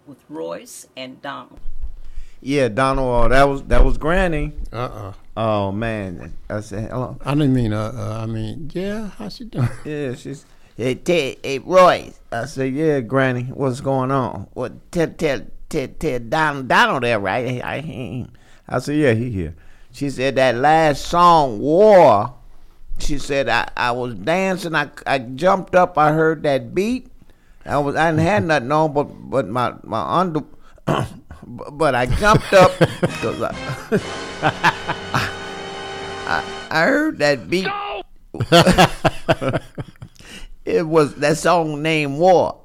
[0.06, 1.60] with Royce and Donald.
[2.40, 3.26] Yeah, Donald.
[3.26, 4.52] Uh, that was that was Granny.
[4.72, 7.18] Uh uh Oh man, I said hello.
[7.24, 9.08] I didn't mean uh, uh I mean yeah.
[9.08, 9.68] How she doing?
[9.84, 10.44] Yeah, she's.
[10.76, 12.12] Hey, Ted, hey, Roy.
[12.32, 14.48] I said, yeah, Granny, what's going on?
[14.54, 14.90] What?
[14.90, 17.62] Tell, tell, tell, tell Donald, Donald there, right?
[17.62, 18.26] I, I,
[18.68, 19.54] I said, yeah, he here.
[19.92, 22.34] She said that last song, War.
[22.98, 24.74] She said I, I was dancing.
[24.74, 25.96] I, I jumped up.
[25.96, 27.08] I heard that beat.
[27.66, 30.42] I was I didn't have nothing on, but but my my under.
[31.46, 33.54] but I jumped up because I,
[36.26, 37.76] I, I heard that beat.
[40.64, 42.60] it was that song named War.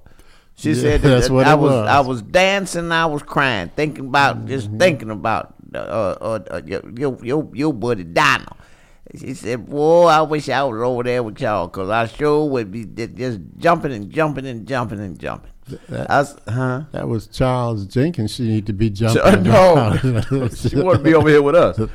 [0.56, 1.86] She Yeah, said that, that's that what I it was, was.
[1.86, 6.82] I was dancing, I was crying, thinking about just thinking about uh, uh, uh, your,
[6.98, 8.58] your your your buddy Donald.
[9.18, 12.72] She said, "Boy, I wish I was over there with y'all, cause I sure would
[12.72, 15.52] be just jumping and jumping and jumping and jumping."
[15.90, 16.84] That, I was, huh?
[16.92, 18.34] that was Charles Jenkins.
[18.36, 19.22] She need to be jumping.
[19.24, 21.80] So- no, she wanted to be over here with us.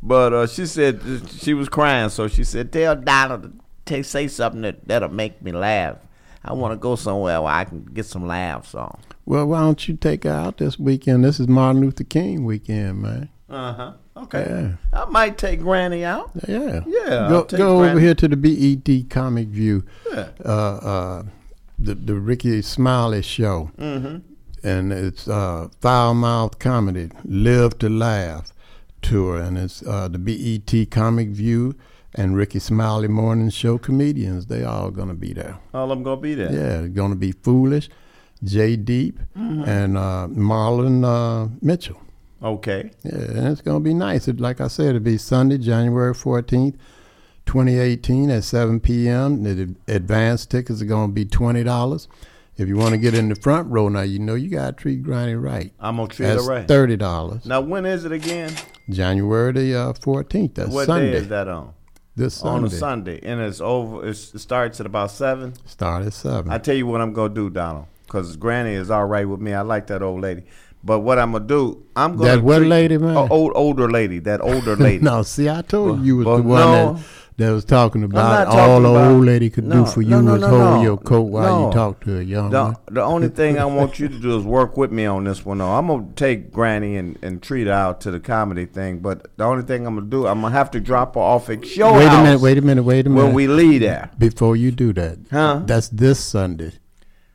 [0.00, 3.52] But uh, she said she was crying, so she said, "Tell Donald to
[3.84, 5.96] take, say something that that'll make me laugh.
[6.44, 8.96] I want to go somewhere where I can get some laughs on."
[9.26, 11.24] Well, why don't you take her out this weekend?
[11.24, 13.28] This is Martin Luther King weekend, man.
[13.50, 13.92] Uh huh.
[14.24, 14.46] Okay.
[14.92, 15.00] Yeah.
[15.00, 16.30] I might take Granny out.
[16.46, 16.80] Yeah.
[16.86, 17.28] Yeah.
[17.28, 19.84] Go, go over here to the BET Comic View.
[20.12, 20.28] Yeah.
[20.44, 20.48] Uh,
[20.92, 21.22] uh,
[21.78, 23.70] the the Rickey Smiley show.
[23.78, 24.22] Mhm.
[24.64, 28.52] And it's uh, Foul Mouth Comedy, Live to Laugh
[29.02, 31.74] tour, and it's uh, the BET Comic View
[32.16, 34.46] and Rickey Smiley Morning Show comedians.
[34.46, 35.58] They all gonna be there.
[35.72, 36.52] All of them gonna be there.
[36.52, 37.88] Yeah, gonna be Foolish,
[38.42, 39.66] Jay Deep, Mhm.
[39.68, 42.00] and uh, Marlon uh, Mitchell.
[42.42, 42.90] Okay.
[43.02, 44.28] Yeah, and it's gonna be nice.
[44.28, 46.76] It, like I said, it'll be Sunday, January fourteenth,
[47.46, 49.42] twenty eighteen, at seven p.m.
[49.42, 52.08] The advanced tickets are gonna be twenty dollars.
[52.56, 55.02] If you want to get in the front row, now you know you gotta treat
[55.02, 55.72] Granny right.
[55.78, 56.68] I'm gonna treat That's her right.
[56.68, 57.44] Thirty dollars.
[57.44, 58.52] Now when is it again?
[58.90, 60.54] January the uh, fourteenth.
[60.54, 61.12] That's what Sunday.
[61.12, 61.74] day is that on?
[62.16, 63.20] This On a Sunday.
[63.20, 64.08] Sunday, and it's over.
[64.08, 65.54] It's, it starts at about seven.
[65.66, 66.50] Start at seven.
[66.52, 67.86] I tell you what I'm gonna do, Donald.
[68.06, 69.52] because Granny is all right with me.
[69.54, 70.42] I like that old lady.
[70.84, 73.16] But what I'm gonna do, I'm gonna That what lady, man?
[73.16, 74.20] Oh, old older lady.
[74.20, 75.02] That older lady.
[75.04, 76.92] no, see, I told you you was the one no.
[76.94, 77.04] that,
[77.38, 80.18] that was talking about not all talking the old lady could No, do for no,
[80.20, 82.76] you was hold your coat while you talk to a young The, one.
[82.90, 85.58] the only thing I want you to do is work with me on this one.
[85.58, 85.68] Though.
[85.70, 89.44] I'm gonna take Granny and, and treat her out to the comedy thing, but the
[89.44, 92.06] only thing I'm gonna do, I'm gonna have to drop her off at show Wait
[92.06, 93.24] a minute, wait a minute, wait a minute.
[93.26, 94.10] when we leave there.
[94.16, 95.62] Before you do that, Huh?
[95.64, 96.72] That's this Sunday,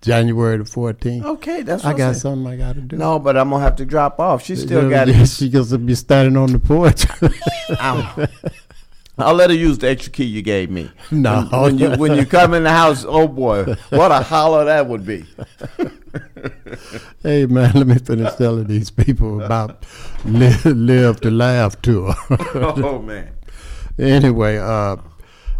[0.03, 1.23] January the 14th.
[1.23, 2.97] Okay, that's I got I'm something I got to do.
[2.97, 4.43] No, but I'm gonna have to drop off.
[4.43, 5.27] She still got it.
[5.27, 7.05] She gonna be standing on the porch.
[7.79, 8.27] I'll,
[9.17, 10.91] I'll let her use the extra key you gave me.
[11.09, 11.47] No.
[11.51, 14.87] when, when you when you come in the house, oh boy, what a holler that
[14.87, 15.25] would be.
[17.23, 19.85] hey man, let me finish telling these people about
[20.25, 22.13] live, live to laugh tour.
[22.55, 23.31] Oh, man.
[23.97, 24.97] Anyway, uh,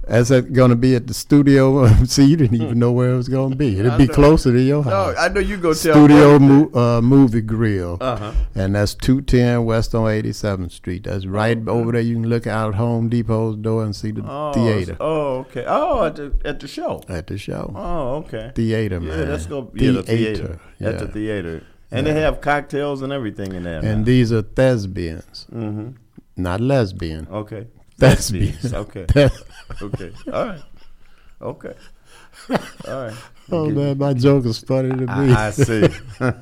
[0.08, 3.16] as it's going to be at the studio, see, you didn't even know where it
[3.16, 3.80] was going to be.
[3.80, 5.16] It'd be closer to your house.
[5.16, 5.22] No.
[5.22, 8.34] I know you go tell Studio mo- uh, Movie Grill, Uh-huh.
[8.56, 11.04] and that's two ten West on Eighty Seventh Street.
[11.06, 12.02] That's right over there.
[12.02, 15.64] You can look out Home Depot's door and see the Oh, theater Oh, okay.
[15.68, 17.02] Oh, at the at the show.
[17.08, 17.74] at the show.
[17.76, 18.52] Oh, okay.
[18.56, 19.30] Theater, Yeah, man.
[19.30, 19.72] let's go.
[19.74, 20.60] Yeah, the theater.
[20.82, 22.14] At the theater, and Yeah.
[22.14, 23.80] they have cocktails and everything in there.
[23.80, 24.04] And now.
[24.06, 25.90] these are thespians, Mm-hmm.
[26.36, 27.28] not lesbian.
[27.32, 27.68] Okay.
[27.98, 28.62] Thespians.
[28.62, 29.06] Thespians, okay.
[29.82, 30.12] Okay.
[30.32, 30.62] All right.
[31.42, 31.74] Okay.
[32.88, 33.16] All right.
[33.52, 35.34] Oh Get- man, my joke is funny to me.
[35.34, 35.88] I, I see.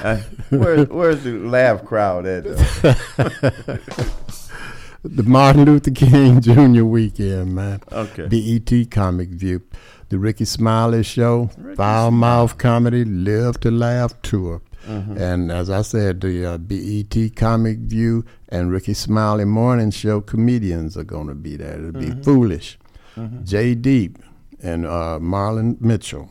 [0.00, 0.16] Uh,
[0.50, 2.44] where, where's the laugh crowd at?
[5.02, 6.84] the Martin Luther King Jr.
[6.84, 7.80] weekend, man.
[7.90, 8.28] Okay.
[8.28, 9.60] BET Comic View,
[10.08, 14.62] the Rickey Smiley Show, Foul Mouth Comedy, Live to Laugh Tour.
[14.88, 15.16] Mhm.
[15.20, 20.96] And as I said, the uh, BET Comic View and Rickey Smiley Morning Show comedians
[20.96, 21.78] are going to be there.
[21.78, 22.24] It'll be Mhm.
[22.24, 22.78] Foolish,
[23.16, 23.44] Mhm.
[23.46, 24.18] Jay Deep,
[24.62, 26.28] and uh, Marlon Mitchell.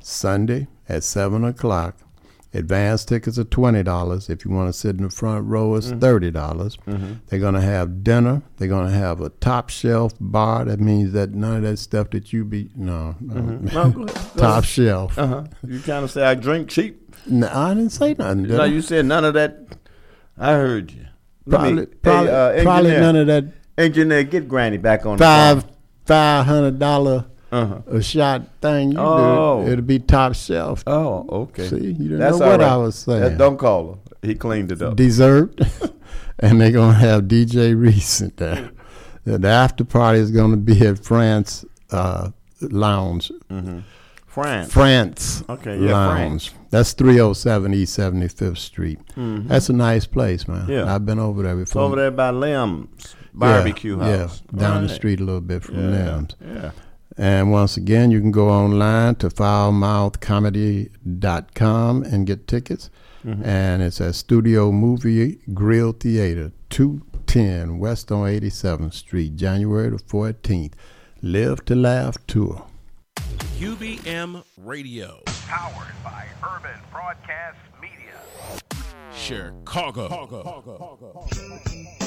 [0.00, 1.96] Sunday at 7 o'clock.
[2.54, 4.30] Advance tickets are twenty dollars.
[4.30, 6.00] If you want to sit in the front row, it's Mhm.
[6.00, 6.78] thirty dollars.
[6.86, 7.16] Mhm.
[7.26, 8.40] They're gonna have dinner.
[8.56, 10.64] They're gonna have a top shelf bar.
[10.64, 13.34] That means that none of that stuff that you be no, no.
[13.74, 14.16] No, go ahead.
[14.36, 15.18] Go top shelf.
[15.18, 15.44] Uh-huh.
[15.66, 17.05] You kind of say I drink cheap?
[17.28, 18.42] No, I didn't say nothing.
[18.44, 18.66] did No, I?
[18.66, 19.58] you said none of that.
[20.38, 21.06] I heard you.
[21.48, 23.44] Probably- probably- hey, uh, probably none of that-
[23.78, 25.64] Engineer, get Granny back on five
[26.06, 27.78] five hundred dollar Uh-huh.
[27.90, 28.92] a shot thing.
[28.92, 29.64] You Oh.
[29.66, 30.82] do, it'll be top shelf.
[30.86, 31.68] Oh, okay.
[31.68, 32.68] See, you didn't That's know what right.
[32.70, 33.20] I was saying.
[33.20, 33.98] That- don't call her.
[34.28, 34.96] He cleaned it up.
[34.96, 35.60] Dessert,
[36.40, 38.70] and they're gonna have DJ Reese in there.
[39.24, 42.30] The after party is gonna be at France uh,
[42.62, 43.30] Lounge.
[43.52, 43.82] Mhm.
[44.36, 44.70] France.
[44.70, 45.42] France.
[45.48, 46.52] Okay, yeah, Lounge.
[46.68, 48.98] That's 307 East 75th Street.
[49.16, 49.48] Mhm.
[49.48, 50.66] That's a nice place, man.
[50.68, 50.94] Yeah.
[50.94, 51.84] I've been over there It's before.
[51.84, 54.42] over there by Lem's barbecue yeah, house.
[54.52, 56.70] Yeah, down All the street a little bit from Yeah, yeah.
[57.16, 62.90] And once again, you can go online to foulmouthcomedy.com and get tickets.
[63.26, 63.40] Mhm.
[63.42, 70.74] And it's at Studio Movie Grill Theater, 210 West on 87th Street, January the 14th.
[71.22, 72.65] Live to Laugh Tour.
[73.58, 75.22] UBM Radio.
[75.48, 78.20] Powered by Urban Broadcast Media.
[79.14, 80.26] Chicago.
[80.26, 82.05] crush.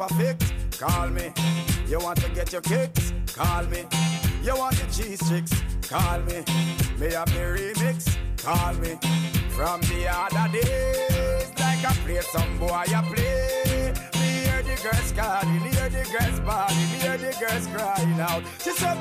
[0.00, 0.52] A fix?
[0.78, 1.32] Call me.
[1.86, 3.12] You want to get your kicks?
[3.34, 3.84] Call me.
[4.42, 5.52] You want the cheese chicks?
[5.88, 6.44] Call me.
[6.98, 8.16] Me have the remix?
[8.38, 8.98] Call me.
[9.50, 13.92] From the other days, like I play some boy, I play.
[14.14, 18.42] Me hear the girls calling, hear the girls bawling, hear the girls crying out.
[18.64, 18.96] Just a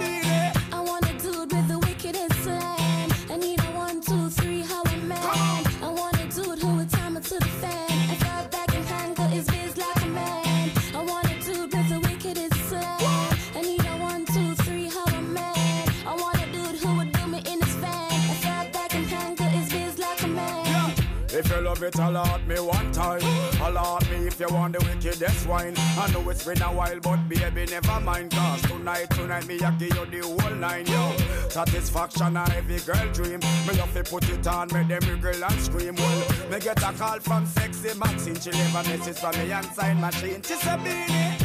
[21.89, 23.21] It, alert me one time.
[23.61, 25.73] Alert me if you want the wickedest wine.
[25.75, 28.31] I know it's been a while, but baby, never mind.
[28.31, 31.15] Cause tonight, tonight, me, I give you the whole nine, yo.
[31.49, 33.39] Satisfaction, a every girl dream.
[33.39, 35.95] Me love to put it on, make them wriggle and scream.
[35.95, 38.39] Well, me get a call from sexy Maxine.
[38.39, 40.43] She leave a message from me and sign machine.
[40.43, 41.38] She said, Beenie.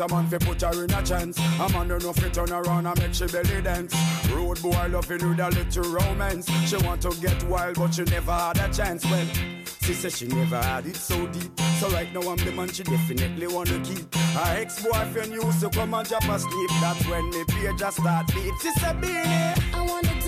[0.00, 1.38] A man fi put her in a chance.
[1.38, 3.94] A man don't know fi turn around and make she belly dance.
[4.30, 6.48] Road boy loving with a little romance.
[6.66, 9.04] She want to get wild but she never had a chance.
[9.04, 9.26] Well,
[9.82, 11.58] she said she never had it so deep.
[11.78, 14.14] So right now I'm the man she definitely wanna keep.
[14.14, 16.70] Her ex-boyfriend used to come and drop asleep.
[16.80, 18.54] That's when the page just start beat.
[18.62, 19.54] She said, Beenie.
[19.74, 20.19] I want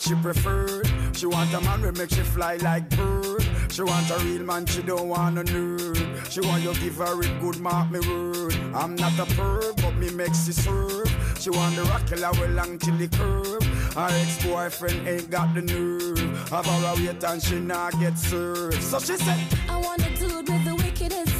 [0.00, 0.90] she preferred.
[1.12, 3.46] She want a man who make she fly like bird.
[3.70, 6.30] She want a real man, she don't want a nerd.
[6.30, 8.54] She want you give her a good mark, me word.
[8.74, 11.08] I'm not a perv, but me makes she serve.
[11.38, 13.62] She want the rock killer well long till the curve.
[13.94, 16.48] Her ex-boyfriend ain't got the nerve.
[16.50, 18.82] Have her a wait and she not get served.
[18.82, 21.32] So she said, I want a dude with the wickedest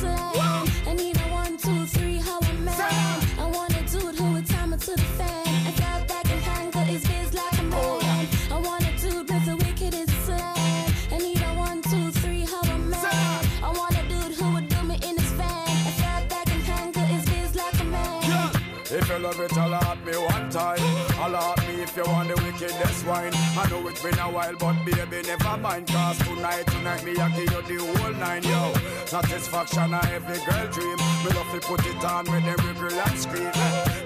[19.40, 20.78] You love me one time.
[21.18, 23.32] Alert me if you want the wickedest wine.
[23.34, 25.86] I know it's been a while, but baby, never mind.
[25.88, 28.72] Cause tonight, tonight, me, I give you the whole nine, yo.
[29.06, 30.98] Satisfaction, a every girl dream.
[31.24, 33.52] Me love to put it on, make them wriggle and scream.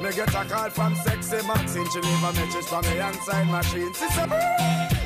[0.03, 1.91] Me get a call from sexy Maxine.
[1.91, 3.93] She leave a message me and sign machine.
[3.93, 5.04] She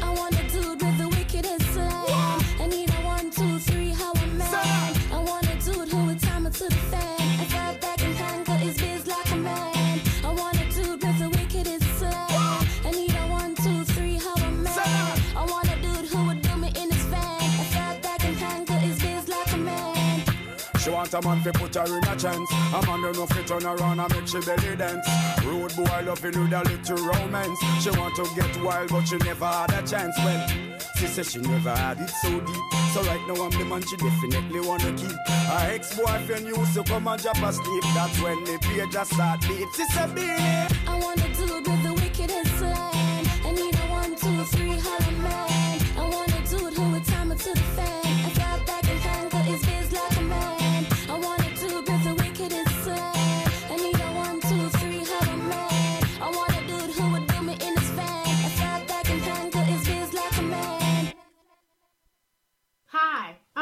[20.99, 22.51] want a man fi put her in a chance.
[22.75, 25.07] A man don't know fi turn around and make she belly dance.
[25.45, 27.59] Rude boy loving with a little romance.
[27.83, 30.16] She want to get wild but she never had a chance.
[30.19, 30.49] Well,
[30.97, 32.65] she said she never had it so deep.
[32.93, 35.19] So right now I'm the man she definitely wanna keep.
[35.29, 37.85] Her ex-boyfriend used to come and drop asleep.
[37.95, 39.69] That's when the page just start beat.
[39.77, 40.66] She said, Beenie.
[40.89, 41.29] I want a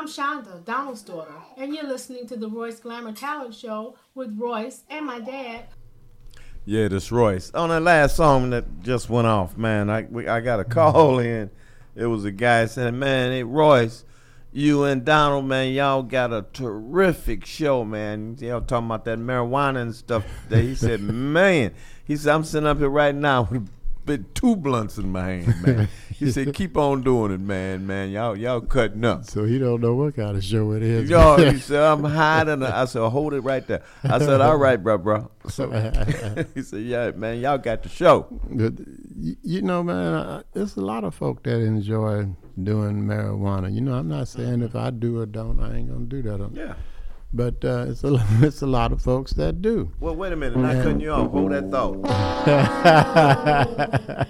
[0.06, 4.84] I'm Shonda, Donald's daughter, and you're listening to the Royce Glamour Talent Show with Royce
[4.88, 5.64] and my dad.
[6.64, 7.50] Yeah, this Royce.
[7.54, 11.18] On that last song that just went off, man, I we, I got a call
[11.18, 11.50] in.
[11.96, 14.04] It was a guy saying, "Man, hey Royce,
[14.52, 18.36] you and Donald, man, y'all got a terrific show, man.
[18.38, 21.74] Y'all talking about that marijuana and stuff." That he said, "Man,"
[22.04, 23.68] he said, "I'm sitting up here right now with
[24.06, 25.88] spit two blunts in my hand, man.
[26.18, 28.10] he said, "Keep on doing it, man, man.
[28.10, 31.10] Y'all, y'all cutting up." So he don't know what kind of show it is.
[31.10, 34.76] Yo, he said, "I'm hiding." I said, "Hold it right there." I said, "All right,
[34.76, 35.68] bro, bro." So
[36.54, 38.28] he said, "Yeah, man, y'all got the show."
[39.42, 42.28] You know, man, there's a lot of folk that enjoy
[42.62, 43.74] doing marijuana.
[43.74, 44.64] You know, I'm not saying uh-huh.
[44.66, 46.50] if I do or don't, I ain't gonna do that.
[46.54, 46.74] Yeah.
[47.36, 49.92] But uh, it's a it's a lot of folks that do.
[50.00, 50.56] Well, wait a minute.
[50.58, 50.82] Not Yeah.
[50.82, 51.30] cutting you off.
[51.30, 51.96] Hold that thought.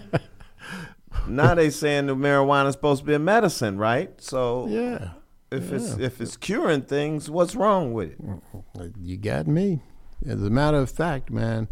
[1.29, 4.21] now they saying that marijuana is supposed to be a medicine, right?
[4.21, 5.11] So Yeah.
[5.51, 8.93] if it's if it's curing things, what's wrong with it?
[9.01, 9.83] You got me.
[10.27, 11.69] As a matter of fact, man,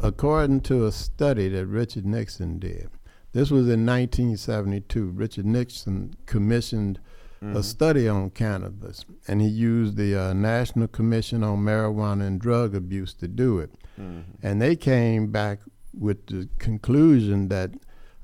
[0.00, 2.88] according to a study that Richard Nixon did,
[3.32, 5.10] this was in 1972.
[5.10, 6.98] Richard Nixon commissioned
[7.42, 7.64] a Mhm.
[7.64, 13.12] study on cannabis, and he used the uh, National Commission on Marijuana and Drug Abuse
[13.14, 13.70] to do it.
[14.00, 14.22] Mhm.
[14.42, 15.60] And they came back
[15.92, 17.70] with the conclusion that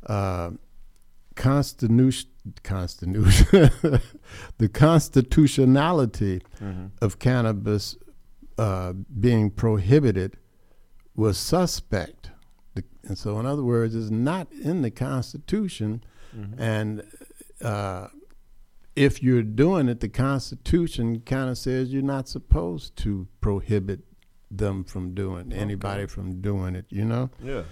[0.06, 0.50] uh,
[1.36, 2.28] constitution,
[2.62, 3.70] constitution
[4.58, 6.90] the constitutionality Mhm.
[7.00, 7.96] of cannabis
[8.58, 10.36] uh, being prohibited
[11.16, 12.30] was suspect.
[12.74, 16.02] The, and so, in other words, it's not in the Constitution.
[16.36, 16.54] Mhm.
[16.58, 17.02] And
[17.62, 18.08] uh,
[18.94, 24.00] if you're doing it, the Constitution kind of says you're not supposed to prohibit
[24.50, 26.86] them from doing anybody from doing it.
[26.90, 27.30] You know.
[27.42, 27.62] Yeah.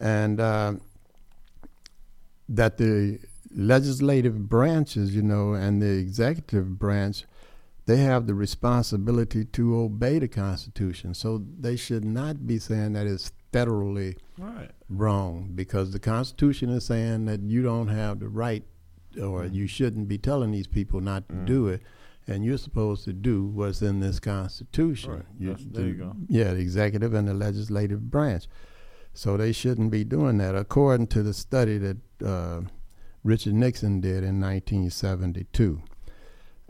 [0.00, 0.74] And uh,
[2.48, 3.18] that the
[3.54, 7.24] legislative branches, you know, and the executive branch,
[7.86, 11.14] they have the responsibility to obey the Constitution.
[11.14, 14.70] So they should not be saying that it's federally Right.
[14.90, 18.62] wrong because the Constitution is saying that you don't have the right
[19.20, 21.46] or you shouldn't be telling these people not to Mm.
[21.46, 21.82] do it.
[22.26, 25.12] And you're supposed to do what's in this Constitution.
[25.12, 25.22] Right.
[25.38, 26.16] You- there you go.
[26.28, 28.46] Yeah, the executive and the legislative branch.
[29.14, 32.60] So they shouldn't be doing that, according to the study that uh,
[33.24, 35.80] Richard Nixon did in 1972.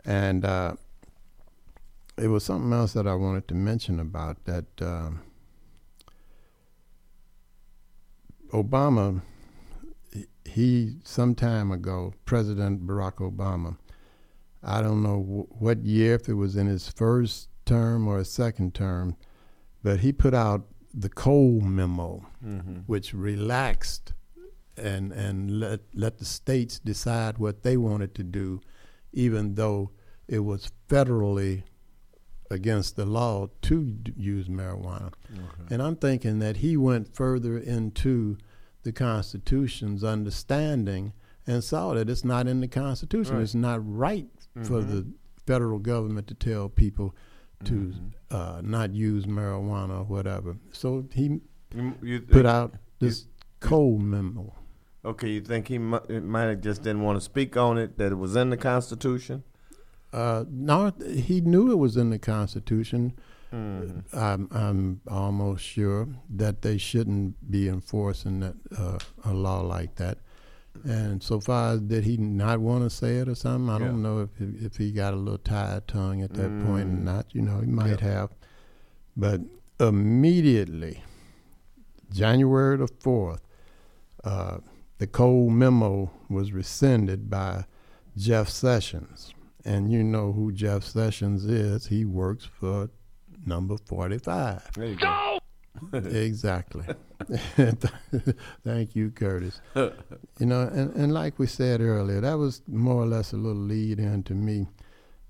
[0.05, 0.75] And uh,
[2.17, 4.65] it was something else that I wanted to mention about that.
[4.81, 5.21] Um,
[8.51, 9.21] Obama,
[10.45, 13.77] he- some time ago, President Barack Obama,
[14.63, 18.31] I don't know wh- what year, if it was in his first term or his
[18.31, 19.15] second term,
[19.83, 22.83] but he put out the Cole memo, Mhm.
[22.87, 24.13] which relaxed
[24.75, 28.61] and and let let the states decide what they wanted to do,
[29.13, 29.91] even though
[30.27, 31.63] it was federally
[32.49, 35.13] against the law to d- use marijuana.
[35.69, 38.37] And I'm thinking that he went further into
[38.83, 41.13] the Constitution's understanding
[41.47, 43.35] and saw that it's not in the Constitution.
[43.35, 43.43] Right.
[43.43, 44.29] It's not right
[44.63, 44.87] for Mhm.
[44.89, 45.07] the
[45.45, 47.15] federal government to tell people
[47.65, 48.07] to Mm-hmm.
[48.31, 50.57] uh, not use marijuana or whatever.
[50.71, 51.41] So he
[51.75, 53.25] You- you put out this
[53.59, 54.53] Cole memo.
[55.03, 58.11] Okay, you think he mu- might have just didn't want to speak on it that
[58.11, 59.43] it was in the Constitution?
[60.13, 63.13] Uh, no, he knew it was in the Constitution.
[63.51, 64.03] Mhm.
[64.13, 70.19] I'm, I'm almost sure that they shouldn't be enforcing that, uh, a law like that.
[70.83, 74.19] And so far did he not want to say it or something, I don't know
[74.21, 77.03] if if he got a little tired tongue at that point or Mm.
[77.03, 77.25] not.
[77.33, 78.07] You know, he might Yeah.
[78.17, 78.29] have.
[79.17, 79.41] But
[79.79, 81.03] immediately,
[82.11, 83.41] January the fourth,
[84.23, 84.59] uh,
[84.99, 87.65] the Cole memo was rescinded by
[88.15, 89.33] Jeff Sessions.
[89.65, 91.87] And you know who Jeff Sessions is.
[91.87, 92.89] He works for
[93.49, 94.71] number 45.
[94.75, 95.39] There you go.
[95.93, 96.85] exactly.
[98.63, 99.59] Thank you, Curtis.
[99.75, 99.91] you
[100.45, 103.99] know, and, and like we said earlier, that was more or less a little lead
[103.99, 104.67] in to me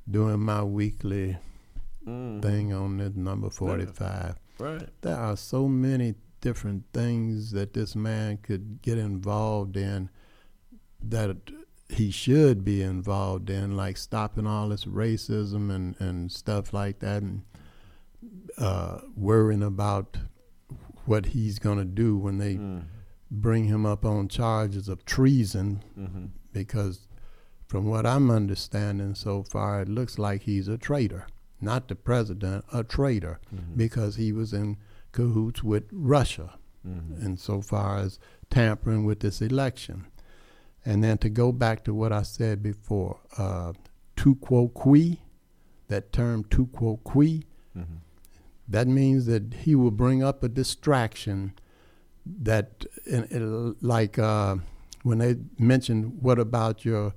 [0.10, 1.38] doing my weekly
[2.08, 2.42] Mhm.
[2.42, 4.36] thing on this number 45.
[4.60, 4.88] Right.
[5.02, 10.10] There are so many different things that this man could get involved in
[11.04, 11.36] that
[11.90, 17.22] he should be involved in, like stopping all this racism and, and stuff like that,
[17.22, 17.42] and
[18.60, 20.18] uh, worrying about
[21.06, 22.84] what he's going to do when they Mm.
[23.32, 26.30] bring him up on charges of treason, Mhm.
[26.52, 27.08] because
[27.68, 31.26] from what I'm understanding so far, it looks like he's a traitor.
[31.62, 33.78] Not the president, a traitor, Mhm.
[33.78, 34.78] because he was in
[35.12, 37.24] cahoots with Russia, Mhm.
[37.24, 38.20] and so far as
[38.50, 40.06] tampering with this election.
[40.86, 43.74] And then to go back to what I said before, uh,
[44.16, 45.18] tu quoque,
[45.88, 47.44] that term tu quoque,
[47.76, 48.02] Mhm.
[48.70, 51.54] That means that he will bring up a distraction
[52.26, 52.86] that,
[53.82, 54.58] like uh,
[55.04, 57.14] when they mentioned, what about your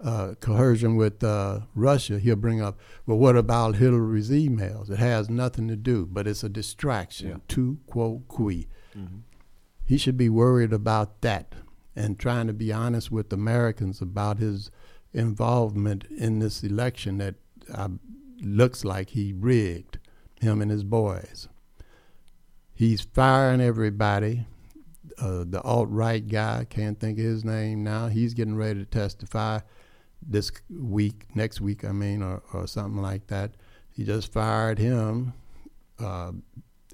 [0.00, 4.90] uh, coercion with uh, Russia, he'll bring up, well, what about Hillary's emails?
[4.90, 7.28] It has nothing to do, but it's a distraction.
[7.28, 7.36] Yeah.
[7.48, 8.66] Tu quoque.
[8.96, 9.22] Mhm.
[9.84, 11.54] he should be worried about that
[11.96, 14.70] and trying to be honest with Americans about his
[15.12, 17.34] involvement in this election that
[17.72, 17.88] uh,
[18.40, 19.98] looks like he rigged
[20.40, 21.48] him and his boys.
[22.74, 24.46] He's firing everybody.
[25.20, 28.86] Uh, the alt right guy, can't think of his name now, he's getting ready to
[28.86, 29.58] testify
[30.22, 33.52] this week, next week, I mean, or, or something like that.
[33.90, 35.32] He just fired him
[35.98, 36.32] uh,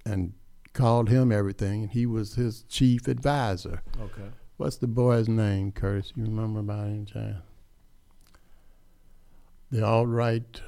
[0.06, 0.32] and
[0.72, 3.82] called him everything, and he was his chief advisor.
[4.00, 4.30] Okay.
[4.56, 6.12] What's the boy's name, Curtis?
[6.16, 7.42] You remember about any chance?
[9.70, 10.60] The alt right.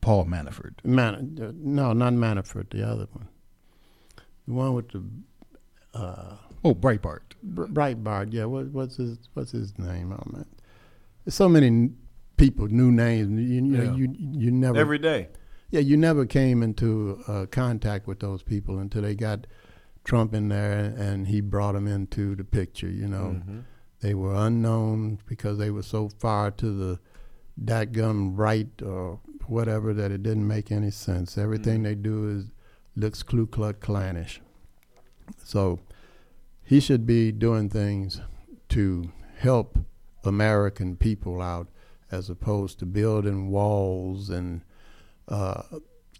[0.00, 0.84] Paul Manafort.
[0.84, 2.70] Man, uh, no, not Manafort.
[2.70, 3.28] The other one.
[4.46, 5.02] The one with the.
[5.92, 7.20] Uh, oh, Breitbart.
[7.42, 8.32] Br- Breitbart.
[8.32, 8.44] Yeah.
[8.46, 10.12] What, what's his What's his name?
[10.12, 10.46] Oh man,
[11.24, 11.96] there's so many n-
[12.36, 13.30] people, new names.
[13.40, 13.94] You, you know, Yeah.
[13.94, 15.28] you you never Every day.
[15.70, 19.46] Yeah, you never came into uh, contact with those people until they got
[20.02, 22.88] Trump in there, and he brought them into the picture.
[22.90, 23.62] You know, Mhm.
[24.00, 26.98] they were unknown because they were so far to the
[27.62, 29.20] dadgum right or
[29.50, 31.36] whatever that it didn't make any sense.
[31.36, 32.50] Everything they do is
[32.96, 34.38] looks Ku Klux Klanish.
[35.44, 35.80] So
[36.62, 38.20] he should be doing things
[38.70, 39.78] to help
[40.24, 41.68] American people out
[42.10, 44.62] as opposed to building walls and
[45.28, 45.62] uh,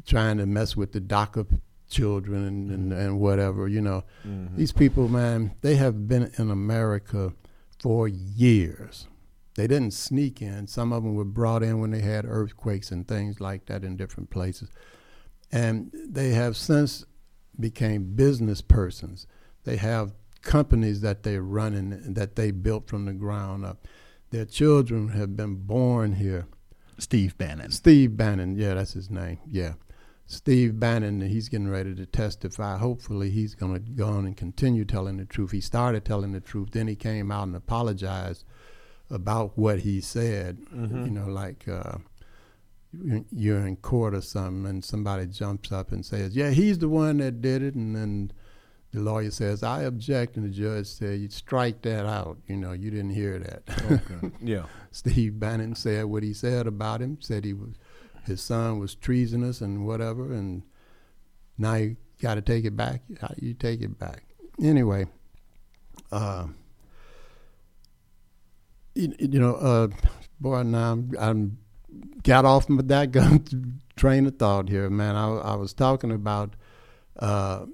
[0.07, 1.47] trying to mess with the DACA
[1.89, 4.05] children and, and, and whatever, you know.
[4.27, 4.57] Mhm.
[4.57, 7.33] These people, man, they have been in America
[7.81, 9.09] for years.
[9.55, 10.67] They didn't sneak in.
[10.67, 13.97] Some of them were brought in when they had earthquakes and things like that in
[13.97, 14.71] different places.
[15.53, 17.05] And they have since
[17.59, 19.27] became business persons.
[19.65, 20.13] They have
[20.43, 23.87] companies that they're running and that they built from the ground up.
[24.31, 26.47] Their children have been born here.
[26.99, 27.71] Steve Bannon.
[27.73, 29.39] Steve Bannon, yeah, that's his name.
[29.47, 29.75] Yeah.
[30.27, 32.77] Steve Bannon, he's getting ready to testify.
[32.79, 35.51] Hopefully, he's going to go on and continue telling the truth.
[35.51, 38.45] He started telling the truth, then he came out and apologized
[39.11, 40.59] about what he said.
[40.75, 41.05] Mhm.
[41.07, 41.99] You know, like uh,
[42.93, 46.89] you- you're in court or something, and somebody jumps up and says, "Yeah, he's the
[46.89, 48.33] one that did it," and then
[48.93, 52.39] the lawyer says, "I object," and the judge said, "You strike that out.
[52.49, 54.31] You know, you didn't hear that." Okay.
[54.43, 54.67] Yeah.
[54.91, 57.19] Steve Bannon said what he said about him.
[57.21, 57.75] Said he was
[58.25, 60.63] his son was treasonous and whatever, and
[61.57, 63.03] now you got to take it back.
[63.39, 64.25] You take it back?
[64.63, 65.07] Anyway,
[66.13, 66.49] uh,
[68.95, 69.89] you, you know, uh,
[70.41, 71.59] boy, now I'm, I'm
[72.23, 75.17] got off my that gun train of thought here, man.
[75.17, 76.55] I, I was talking about
[77.19, 77.67] uh,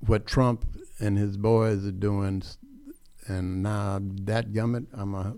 [0.00, 0.64] what Trump
[0.98, 2.42] and his boys are doing,
[3.26, 5.34] and now that gummit, I'm a.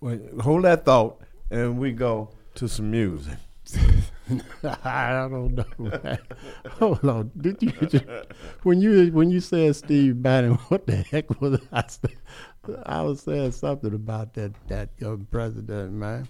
[0.00, 1.20] Well, hold that thought,
[1.50, 3.38] and we go to some music.
[4.84, 6.16] I don't know.
[6.70, 7.30] Hold on.
[7.36, 8.04] Did you just,
[8.62, 10.54] when you when you said Steve Bannon?
[10.68, 11.84] What the heck was I?
[12.86, 16.28] I was saying something about that that young president, man.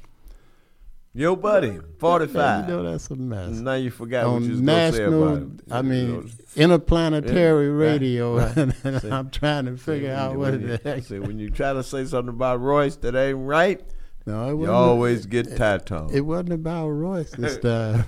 [1.16, 2.69] Yo, buddy, forty-five.
[2.69, 3.51] You know that's a mess.
[3.52, 5.48] Now you forgot On what you was national, about it.
[5.70, 6.24] I You mean, know,
[6.56, 8.56] interplanetary yeah, radio, right.
[8.85, 11.05] and See, I'm trying to figure when out you- what you- the heck.
[11.05, 13.81] See, when you try to say something about Royce that ain't right,
[14.27, 16.11] No, it you always get tight tongue.
[16.12, 18.05] It wasn't about Royce this time.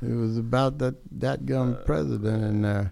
[0.00, 2.84] it was about that that young president and uh,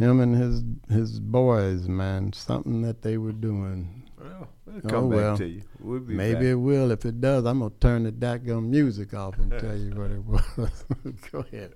[0.00, 2.32] him and his his boys, man.
[2.32, 4.08] Something that they were doing.
[4.18, 5.62] Well, it'll oh, come back to you.
[5.78, 6.42] We'll be Maybe back.
[6.44, 6.90] it will.
[6.90, 10.24] If it does, I'm gonna turn the dadgum music off and tell you what it
[10.56, 10.84] was.
[11.30, 11.74] Go ahead.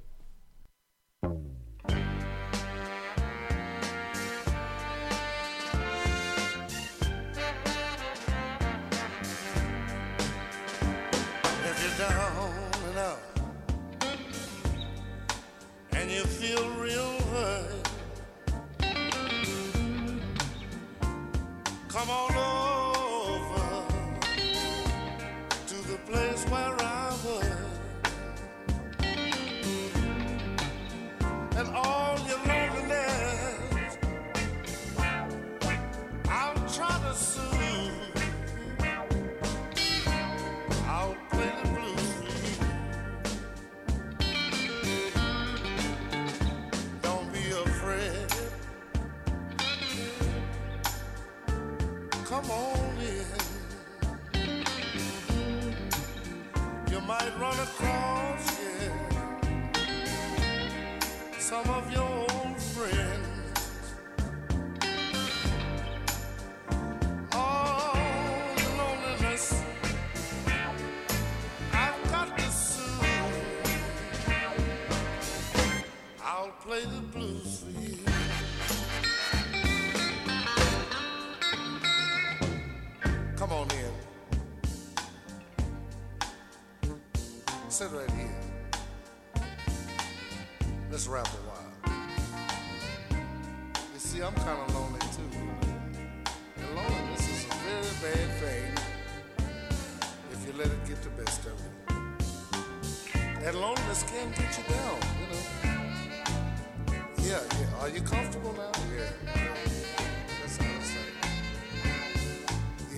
[21.95, 22.34] Come on
[87.75, 88.31] sit right here.
[90.93, 91.73] Let's rap a while.
[93.93, 95.29] You see, I'm kind of lonely too.
[96.57, 98.67] And loneliness is a very bad thing
[100.31, 101.71] if you let it get the best of you.
[103.45, 105.45] And loneliness can get you down, you know.
[107.25, 107.81] Yeah, yeah.
[107.81, 108.71] Are you comfortable now?
[108.95, 109.11] Yeah.
[110.41, 111.07] That's how I say.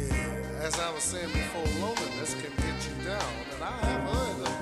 [0.01, 0.66] Yeah.
[0.66, 4.56] As I was saying before, loneliness can get you down, and I have heard of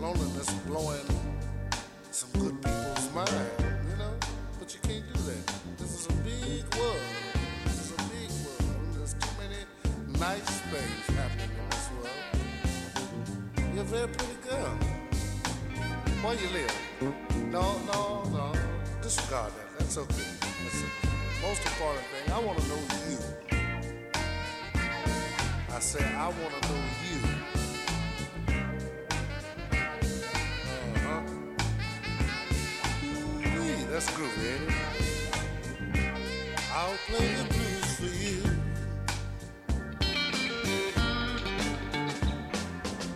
[0.00, 1.06] loneliness blowing
[2.12, 3.30] some good people's mind,
[3.90, 4.14] you know.
[4.58, 5.52] But you can't do that.
[5.76, 7.00] This is a big world.
[7.64, 8.62] This is a big world.
[8.94, 9.60] There's too many
[10.18, 13.74] nice things happening in this world.
[13.74, 14.78] You're a very pretty girl.
[16.22, 16.74] Where you live?
[17.50, 18.52] No, no, no.
[19.02, 19.78] Disregard that.
[19.78, 20.30] That's okay.
[20.62, 20.88] That's the
[21.42, 22.32] most important thing.
[22.32, 23.18] I want to know you.
[25.74, 27.37] I say I want to know you.
[33.98, 34.76] That's groovy, ain't it?
[36.72, 38.40] I'll play the blues for you.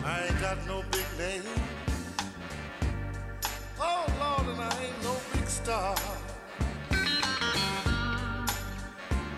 [0.05, 1.45] I ain't got no big name.
[3.81, 5.95] Oh Lord, and I ain't no big star.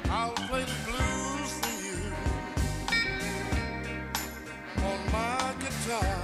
[0.08, 1.98] I'll play the blues for you
[4.82, 6.23] on my guitar.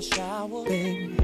[0.00, 1.14] Shower, baby.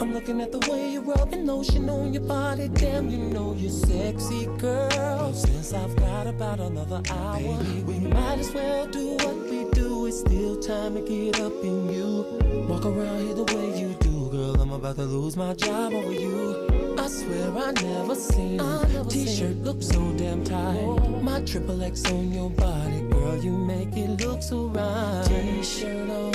[0.00, 2.68] I'm looking at the way you're rubbing lotion on your body.
[2.68, 5.32] Damn, you know you're sexy, girl.
[5.32, 10.06] Since I've got about another hour, baby, we might as well do what we do.
[10.06, 12.66] It's still time to get up in you.
[12.68, 14.60] Walk around here the way you do, girl.
[14.60, 16.96] I'm about to lose my job over you.
[16.98, 21.22] I swear I never seen a t-shirt look so damn tight.
[21.22, 23.36] My triple X on your body, girl.
[23.36, 25.24] You make it look so right.
[25.26, 26.33] T-shirt on.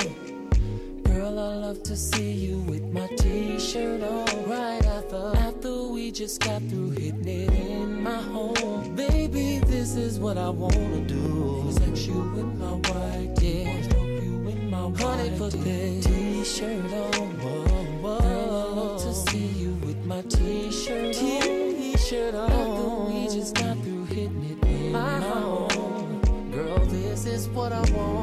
[1.69, 4.49] Love to see you with my t-shirt on.
[4.49, 8.95] Right after, after we just got through hitting it in my home.
[8.95, 11.71] Baby, this is what I wanna do.
[11.71, 17.29] Sex you in my white, yeah you in my white Honey, put that t-shirt on.
[17.37, 17.63] Whoa,
[18.01, 18.17] whoa.
[18.17, 21.23] I love to see you with my t-shirt on.
[21.23, 22.51] T-shirt on.
[22.51, 26.49] After we just got through hitting it in my home.
[26.49, 28.18] Girl, this is what I want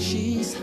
[0.00, 0.56] She's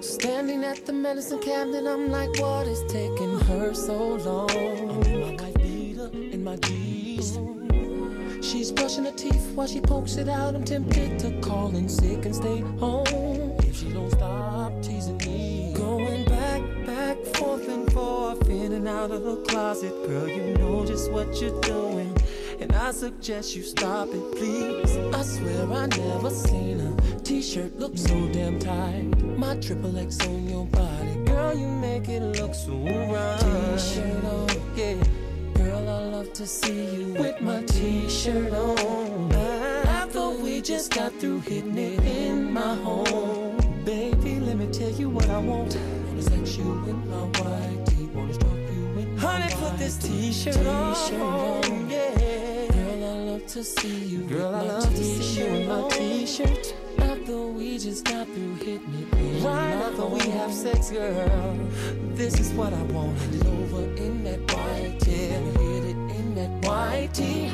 [0.00, 1.86] standing at the medicine cabinet.
[1.86, 5.00] I'm like, what is taking her so long?
[5.02, 7.38] My white beater, in my jeans.
[8.44, 10.54] She's brushing her teeth while she pokes it out.
[10.54, 13.56] I'm tempted to call in sick and stay home.
[13.60, 15.72] If she don't stop teasing me.
[15.74, 19.92] Going back, back, forth and forth In and out of the closet.
[20.06, 22.11] Girl, you know just what you're doing
[22.74, 24.96] I suggest you stop it, please?
[25.14, 29.22] I swear I never seen a t-shirt look so damn tight.
[29.36, 31.14] My triple X on your body.
[31.24, 33.38] Girl, you make it look so right.
[33.40, 34.94] T-shirt on, yeah.
[35.54, 39.32] Girl, I love to see you with my t-shirt on.
[39.86, 43.56] After we just got through hitting it in my home.
[43.84, 45.76] Baby, let me tell you what I want.
[46.08, 48.06] Wanna sex you in my white tee.
[48.14, 52.31] Wanna stroke you in my Honey, put this t-shirt, on, yeah Girl, I
[53.42, 56.74] love to see you Girl, I love to see you in my t-shirt.
[56.98, 61.58] After we just got through hitting it in Right after we have sex, girl?
[62.14, 67.12] This is what I want over in that white tee hit it in that white
[67.12, 67.50] tee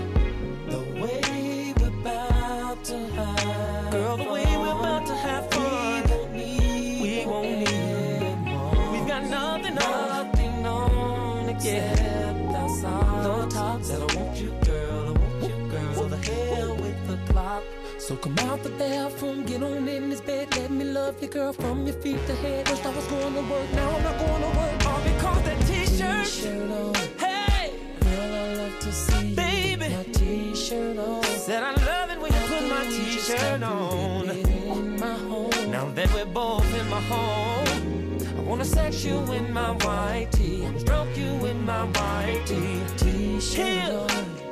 [18.09, 20.23] So the hell with the clock So come out the bathroom, get on in this
[20.23, 22.67] bed, let me love you, girl, from your feet to head.
[22.67, 24.87] First I was going to work, now I'm not going to work.
[24.87, 26.25] All because that t-shirt.
[26.25, 26.95] T-shirt on.
[27.19, 31.23] Hey, girl, I love to see baby my t-shirt on.
[31.23, 34.31] Said I love it when you put my t-shirt on.
[34.31, 35.71] In my home.
[35.71, 40.67] Now that we're both in my home, I wanna sex you in my white tee,
[40.79, 42.81] stroke you in my white tee.
[42.97, 44.48] T-shirt on.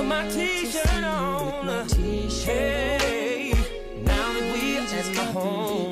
[0.00, 1.86] Put my t-shirt on.
[2.46, 3.52] Hey,
[4.02, 5.89] now that we are at my home,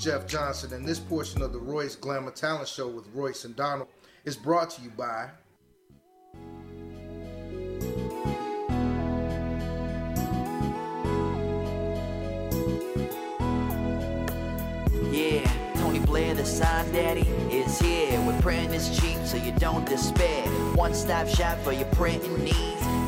[0.00, 3.86] Jeff Johnson, and this portion of the Royce Glamour Talent Show with Royce and Donald
[4.24, 5.28] is brought to you by
[15.12, 18.18] Yeah, Tony Blair, the sign daddy, is here.
[18.22, 20.46] With printing is cheap, so you don't despair.
[20.76, 22.79] One stop shop for your printing needs.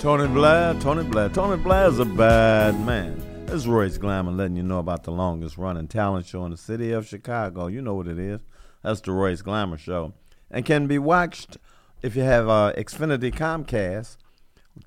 [0.00, 1.28] Tony Blair, Tony Blair.
[1.28, 3.22] Tony Blair's a bad man.
[3.44, 6.56] This is Royce Glamour letting you know about the longest running talent show in the
[6.56, 7.66] city of Chicago.
[7.66, 8.40] You know what it is.
[8.82, 10.14] That's the Royce Glamour Show.
[10.50, 11.58] And can be watched
[12.00, 14.16] if you have uh, Xfinity Comcast,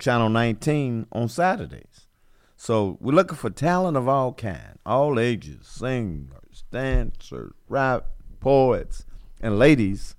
[0.00, 2.08] Channel 19 on Saturdays.
[2.56, 8.06] So we're looking for talent of all kind, all ages, singers, dancers, rap,
[8.40, 9.06] poets,
[9.40, 10.16] and ladies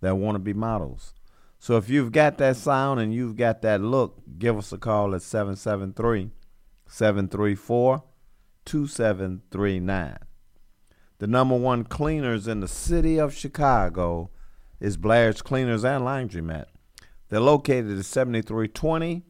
[0.00, 1.12] that want to be models.
[1.58, 5.14] So if you've got that sound and you've got that look, give us a call
[5.14, 6.30] at 773
[6.86, 8.02] 734
[8.64, 10.18] 2739.
[11.18, 14.30] The number one cleaners in the city of Chicago
[14.78, 16.66] is Blair's Cleaners and Laundromat.
[17.28, 19.24] They're located at 7320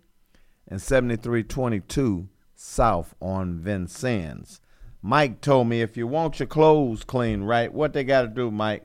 [0.69, 4.61] and 7322 South on Vincennes.
[5.01, 8.51] Mike told me if you want your clothes clean right, what they got to do,
[8.51, 8.85] Mike?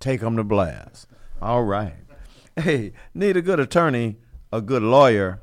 [0.00, 1.06] Take them to Blair's.
[1.40, 2.05] All right.
[2.58, 4.16] Hey, need a good attorney,
[4.50, 5.42] a good lawyer,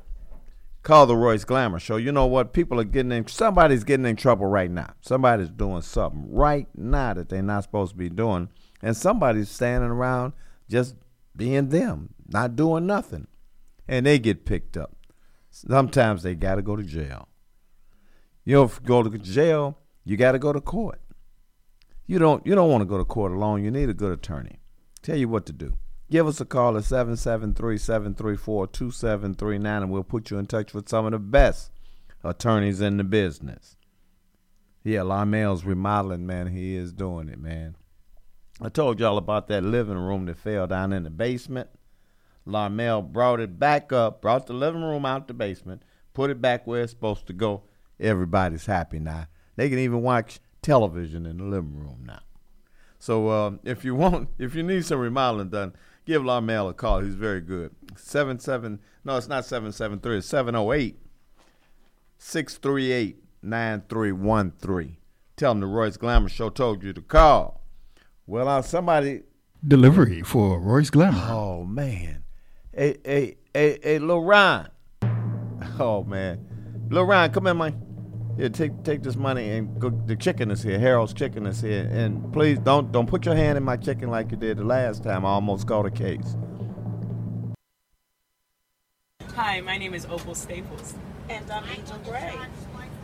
[0.82, 1.96] call the Royce Glamour Show.
[1.96, 2.52] You know what?
[2.52, 4.94] People are getting in, somebody's getting in trouble right now.
[5.00, 8.48] Somebody's doing something right now that they're not supposed to be doing.
[8.82, 10.32] And somebody's standing around
[10.68, 10.96] just
[11.36, 13.28] being them, not doing nothing.
[13.86, 14.96] And they get picked up.
[15.50, 17.28] Sometimes they got to go to jail.
[18.44, 21.00] You know, if you go to jail, you got to go to court.
[22.06, 23.62] You don't you don't want to go to court alone.
[23.62, 24.58] You need a good attorney.
[25.00, 25.78] Tell you what to do.
[26.10, 31.12] Give us a call at 773-734-2739 and we'll put you in touch with some of
[31.12, 31.70] the best
[32.22, 33.76] attorneys in the business.
[34.82, 36.48] Yeah, Lamel's remodeling, man.
[36.48, 37.76] He is doing it, man.
[38.60, 41.70] I told y'all about that living room that fell down in the basement.
[42.46, 45.82] Lamel brought it back up, brought the living room out the basement,
[46.12, 47.62] put it back where it's supposed to go.
[47.98, 49.26] Everybody's happy now.
[49.56, 52.20] They can even watch television in the living room now.
[52.98, 55.74] So uh, if you want, if you need some remodeling done,
[56.04, 57.00] give Lamel a call.
[57.00, 57.72] He's very good.
[57.96, 58.80] Seven seven.
[59.04, 60.18] No, it's not seven seven three.
[60.18, 60.98] It's seven zero eight
[62.18, 64.98] six three eight nine three one three.
[65.36, 67.60] Tell him the Royce Glamour Show told you to call.
[68.26, 69.22] Well, uh, somebody.
[69.66, 71.26] Delivery for Royce Glamour.
[71.28, 72.24] Oh man,
[72.72, 74.68] hey hey hey hey, Lil Ryan.
[75.78, 77.83] Oh man, Lil Ryan, come in, man.
[78.36, 79.90] Here, take take this money and go.
[79.90, 80.78] The chicken is here.
[80.78, 84.30] Harold's chicken is here, and please don't don't put your hand in my chicken like
[84.32, 85.24] you did the last time.
[85.24, 86.36] I almost caught a case.
[89.36, 90.94] Hi, my name is Opal Staples.
[91.28, 92.34] And I'm Angel Gray.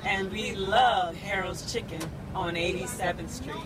[0.05, 2.01] And we love Harold's Chicken
[2.35, 3.57] on 87th Street.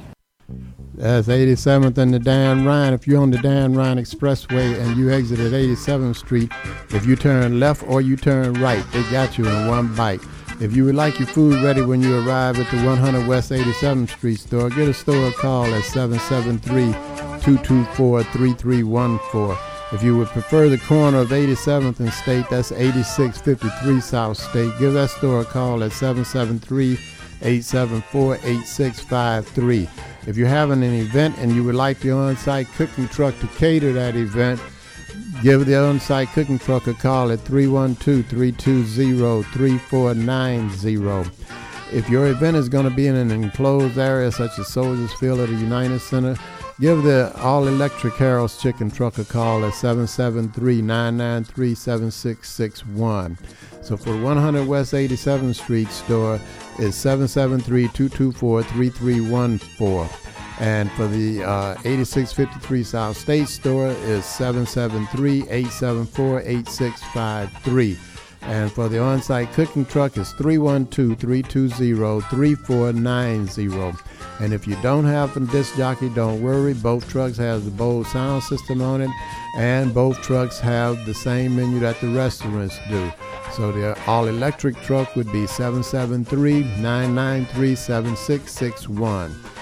[0.94, 2.94] That's 87th and the Dan Ryan.
[2.94, 6.52] If you're on the Dan Ryan Expressway and you exit at 87th Street,
[6.90, 10.20] if you turn left or you turn right, they got you in one bite.
[10.60, 14.10] If you would like your food ready when you arrive at the 100 West 87th
[14.10, 16.92] Street store, get a store call at 773
[17.42, 19.56] 224 3314.
[19.92, 24.72] If you would prefer the corner of 87th and State, that's 8653 South State.
[24.78, 26.92] Give that store a call at 773
[27.42, 29.88] 874 8653.
[30.26, 33.48] If you're having an event and you would like the on site cooking truck to
[33.58, 34.60] cater that event,
[35.42, 41.30] give the on site cooking truck a call at 312 320 3490.
[41.92, 45.40] If your event is going to be in an enclosed area such as Soldiers Field
[45.40, 46.36] or the United Center,
[46.80, 53.38] give the all electric Harold's Chicken Truck a call at 773 993 7661.
[53.82, 56.40] So for 100 West 87th Street store
[56.78, 60.33] is 773 224 3314.
[60.60, 67.98] And for the uh, 8653 South State store is 773 874 8653.
[68.42, 74.04] And for the on site cooking truck is 312 320 3490.
[74.40, 76.74] And if you don't have a disc jockey, don't worry.
[76.74, 79.10] Both trucks have the Bose sound system on it,
[79.56, 83.12] and both trucks have the same menu that the restaurants do.
[83.52, 89.53] So the all electric truck would be 773 993 7661.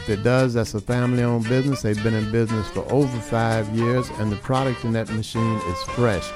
[0.03, 1.83] If it does, that's a family-owned business.
[1.83, 5.81] They've been in business for over five years, and the product in that machine is
[5.95, 6.29] fresh.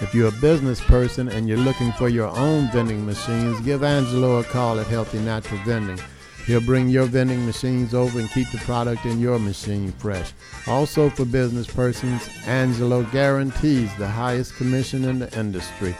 [0.00, 4.40] If you're a business person and you're looking for your own vending machines, give Angelo
[4.40, 6.00] a call at Healthy Natural Vending.
[6.46, 10.32] He'll bring your vending machines over and keep the product in your machine fresh.
[10.66, 15.94] Also for business persons, Angelo guarantees the highest commission in the industry.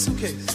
[0.00, 0.49] suitcase.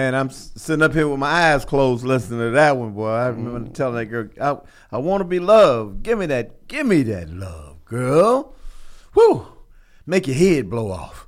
[0.00, 3.10] Man, I'm sitting up here with my eyes closed listening to that one, boy.
[3.10, 6.02] I remember telling that girl, I, I want to be loved.
[6.02, 8.54] Give me that, give me that love, girl.
[9.12, 9.46] Whew.
[10.06, 11.26] Make your head blow off.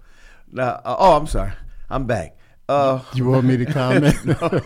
[0.50, 1.52] Now, uh, oh, I'm sorry.
[1.90, 2.38] I'm back.
[2.66, 4.16] Uh, You want me to comment?
[4.24, 4.62] no,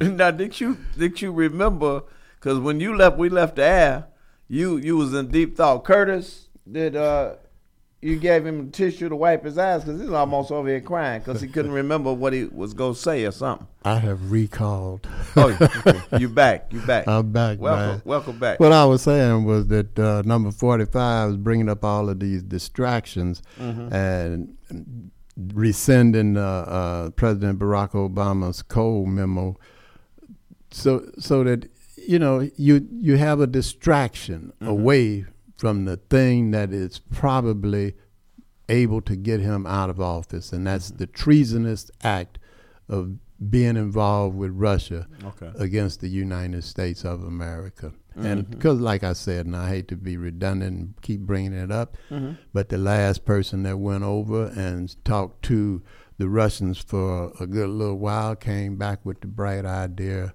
[0.00, 0.08] no.
[0.08, 2.02] now, did you did you remember?
[2.40, 4.06] Because when you left, we left the air.
[4.48, 5.84] You you was in deep thought.
[5.84, 7.34] Curtis, did uh,
[8.04, 11.20] you gave him a tissue to wipe his eyes because he's almost over here crying
[11.20, 13.66] because he couldn't remember what he was gonna say or something.
[13.82, 15.08] I have recalled.
[15.36, 15.48] Oh,
[16.18, 16.66] you back?
[16.70, 17.08] You're back?
[17.08, 17.58] I'm back.
[17.58, 18.02] Welcome, man.
[18.04, 18.60] welcome back.
[18.60, 22.42] What I was saying was that uh, number 45 is bringing up all of these
[22.42, 23.90] distractions Mhm.
[23.92, 25.10] and
[25.52, 29.56] rescinding uh, uh, President Barack Obama's Cole memo,
[30.70, 34.68] so so that you know you you have a distraction Mhm.
[34.68, 35.24] away
[35.56, 37.94] from the thing that is probably
[38.68, 42.38] able to get him out of office, and that's the treasonous act
[42.88, 43.16] of
[43.50, 45.50] being involved with Russia Okay.
[45.56, 47.92] against the United States of America.
[48.16, 48.50] And Mhm.
[48.50, 51.96] because, like I said, and I hate to be redundant and keep bringing it up,
[52.10, 52.38] Mhm.
[52.52, 55.82] but the last person that went over and talked to
[56.16, 60.32] the Russians for a good little while came back with the bright idea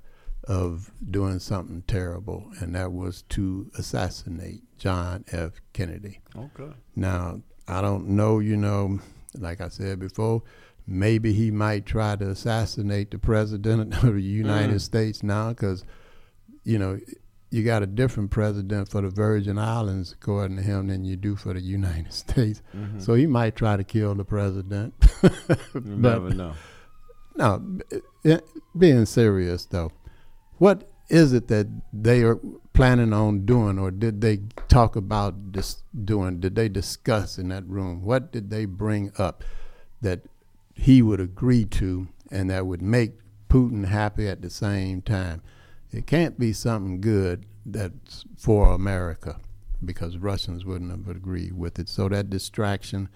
[0.49, 5.61] of doing something terrible, and that was to assassinate John F.
[5.73, 6.19] Kennedy.
[6.35, 6.73] Okay.
[6.95, 8.99] Now, I don't know, you know,
[9.37, 10.41] like I said before,
[10.87, 14.81] maybe he might try to assassinate the president of the United Mm.
[14.81, 15.83] States now because,
[16.63, 16.99] you know,
[17.51, 21.35] you got a different president for the Virgin Islands, according to him, than you do
[21.35, 22.63] for the United States.
[22.75, 22.99] Mhm.
[22.99, 24.95] So he might try to kill the president.
[25.75, 26.53] You never know.
[27.35, 27.61] No,
[28.77, 29.91] being serious though,
[30.59, 32.39] what is it that they are
[32.73, 35.33] planning on doing, or did they talk about
[36.05, 36.39] doing?
[36.39, 38.03] Did they discuss in that room?
[38.03, 39.43] What did they bring up
[40.01, 40.21] that
[40.75, 43.13] he would agree to, and that would make
[43.49, 45.41] Putin happy at the same time?
[45.91, 49.39] It can't be something good that's for America,
[49.83, 51.89] because Russians wouldn't have agreed with it.
[51.89, 53.09] So that distraction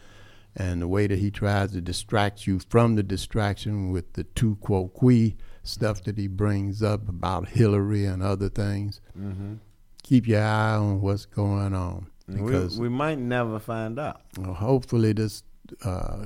[0.56, 4.56] and the way that he tries to distract you from the distraction with the tu
[4.56, 9.00] quoque stuff that he brings up about Hillary and other things.
[9.18, 9.60] Mhm.
[10.04, 14.22] Keep your eye on what's going on because we might never find out.
[14.38, 15.44] well, hopefully this
[15.86, 16.26] uh,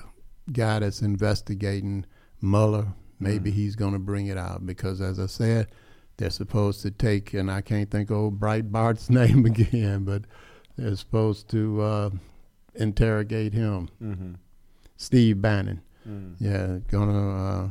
[0.51, 2.05] guy that's investigating
[2.41, 2.88] Mueller,
[3.19, 5.68] maybe he's going to bring it out because, as I said,
[6.18, 10.23] they're supposed to take, and I can't think of old Breitbart's name again, but
[10.76, 12.09] they're supposed to uh,
[12.76, 14.35] interrogate him, Mhm.
[14.97, 15.81] Steve Bannon.
[16.07, 16.35] Mm.
[16.39, 17.69] Yeah, gonna uh,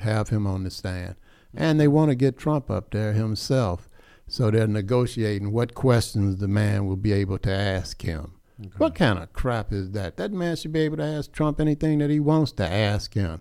[0.00, 1.16] have him on the stand,
[1.54, 3.88] and they want to get Trump up there himself.
[4.26, 8.34] So they're negotiating what questions the man will be able to ask him.
[8.76, 10.16] What kind of crap is that?
[10.18, 13.40] That man should be able to ask Trump anything that he wants to ask him.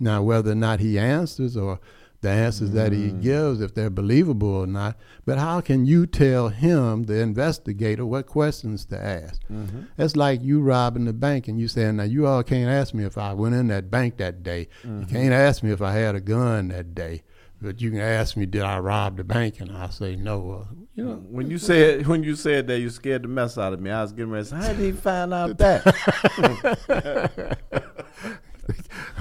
[0.00, 1.78] Now, whether or not he answers or
[2.24, 6.48] the answers that he gives, if they're believable or not, but how can you tell
[6.48, 9.40] him, the investigator, what questions to ask?
[9.52, 9.86] Mhm.
[9.96, 13.04] That's like you robbing the bank and you saying, now you all can't ask me
[13.04, 14.68] if I went in that bank that day.
[14.82, 15.08] You Mhm.
[15.10, 17.22] can't ask me if I had a gun that day.
[17.62, 19.60] But you can ask me, did I rob the bank?
[19.60, 20.38] And I say no.
[20.40, 23.72] Well, you know, When you said when you said that, you scared the mess out
[23.72, 23.90] of me.
[23.90, 27.58] I was getting ready to say, how did he find out that?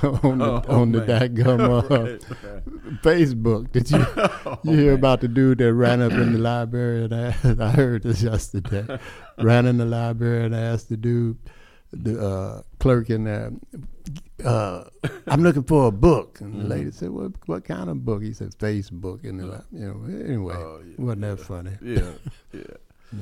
[0.23, 1.07] on the Oh, on the man.
[1.35, 1.59] dadgum
[1.91, 3.01] uh, Right, right.
[3.01, 3.71] Facebook.
[3.71, 3.99] Did you
[4.45, 4.99] Oh, you hear man.
[4.99, 8.99] about the dude that ran up in the library and asked, I heard this yesterday.
[9.37, 11.37] ran in the library and asked the dude,
[11.91, 13.51] the uh, clerk in there,
[14.43, 14.83] uh,
[15.27, 16.41] I'm looking for a book.
[16.41, 16.69] And the Mhm.
[16.69, 20.55] lady said, "What what kind of book?" He said, "Facebook." And uh, you know, anyway,
[20.97, 21.71] wasn't that funny?
[21.81, 22.11] Yeah,
[22.51, 22.61] yeah.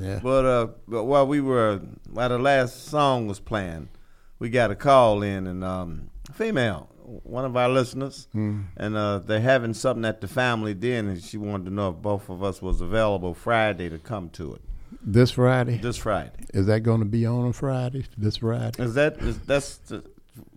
[0.00, 0.20] Yeah.
[0.22, 1.80] But uh, but while we were
[2.10, 3.90] while the last song was playing,
[4.38, 6.88] we got a call in and um, female,
[7.24, 8.64] one of our listeners, Mm.
[8.76, 11.96] and uh, they're having something at the family den, and she wanted to know if
[11.96, 14.60] both of us was available Friday to come to it.
[15.04, 15.78] This Friday.
[15.78, 16.30] This Friday.
[16.54, 18.04] Is that going to be on a Friday?
[18.16, 18.82] This Friday?
[18.82, 20.04] Is that is that's the,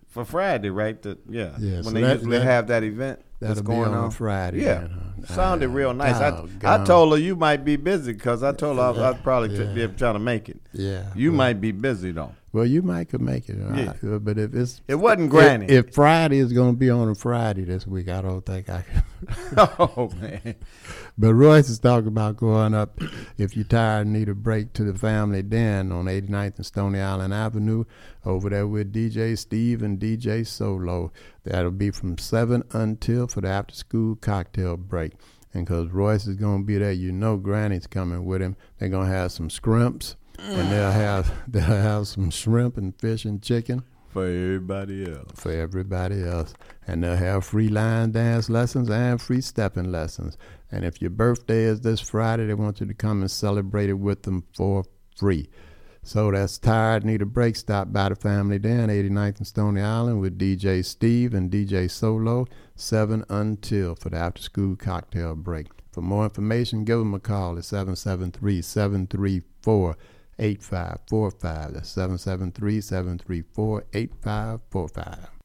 [0.08, 1.00] for Friday, right?
[1.02, 1.52] The, yeah.
[1.58, 3.20] Yeah, When so they that- usually that- have that event.
[3.40, 4.80] that's that'll be going on on Friday Yeah.
[4.80, 4.90] then,
[5.26, 5.34] huh?
[5.34, 6.14] Sounded real nice.
[6.16, 9.56] I, I told her you might be busy because I told her I'd, I'd probably
[9.56, 9.72] Yeah.
[9.74, 10.60] be able to try to make it.
[10.72, 12.32] Yeah, You well- might be busy though.
[12.52, 13.92] Well, you might could make it, Yeah.
[14.02, 15.66] I- but if it's It wasn't if- Granny.
[15.66, 18.82] If, Friday is going to be on a Friday this week, I don't think I
[18.82, 19.02] can.
[19.78, 20.54] oh man!
[21.18, 22.98] But Royce is talking about going up.
[23.36, 27.00] If you're tired and need a break to the family den on 89th and Stony
[27.00, 27.84] Island Avenue,
[28.24, 31.12] over there with DJ Steve and DJ Solo.
[31.44, 35.12] That'll be from seven until for the after school cocktail break.
[35.54, 38.56] And because Royce is going to be there, you know Granny's coming with him.
[38.78, 43.24] They're going to have some scrimps, and they'll have they'll have some shrimp and fish
[43.24, 43.82] and chicken
[44.16, 45.32] for everybody else.
[45.34, 46.54] For everybody else,
[46.86, 50.38] and they'll have free line dance lessons and free stepping lessons.
[50.70, 53.98] And if your birthday is this Friday, they want you to come and celebrate it
[53.98, 54.84] with them for
[55.16, 55.48] free.
[56.02, 57.56] So that's tired, need a break.
[57.56, 62.46] Stop by the family den, 89th and Stony Island with DJ Steve and DJ Solo,
[62.76, 65.66] 7 until for the after school cocktail break.
[65.92, 69.96] For more information, give them a call at 773 734
[70.38, 71.74] 8545.
[71.74, 75.35] That's 773 734 8545.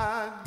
[0.00, 0.39] I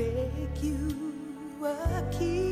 [0.00, 1.14] make you
[1.62, 2.49] a king.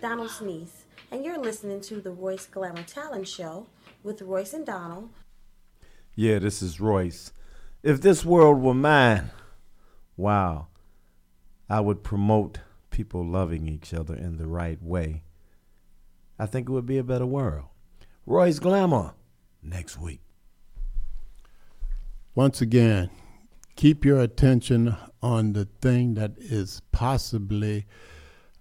[0.00, 3.66] Donald niece, and you're listening to the Royce Glamour Talent Show
[4.02, 5.10] with Royce and Donald.
[6.14, 7.32] Yeah, this is Royce.
[7.82, 9.30] If this world were mine,
[10.16, 10.68] wow,
[11.68, 12.60] I would promote
[12.90, 15.22] people loving each other in the right way.
[16.38, 17.66] I think it would be a better world.
[18.24, 19.12] Royce Glamour,
[19.62, 20.20] next week.
[22.34, 23.10] Once again,
[23.76, 27.86] keep your attention on the thing that is possibly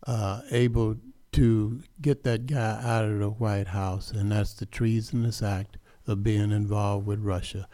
[0.05, 0.97] uh, able
[1.39, 6.21] to get that guy out of the White House, and that's the treasonous act of
[6.21, 7.65] being involved with Russia.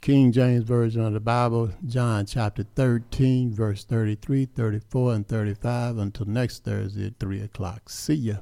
[0.00, 5.98] King James Version of the Bible, John chapter 13, verse 33, 34, and 35.
[5.98, 7.88] Until next Thursday at 3 o'clock.
[7.88, 8.38] See ya.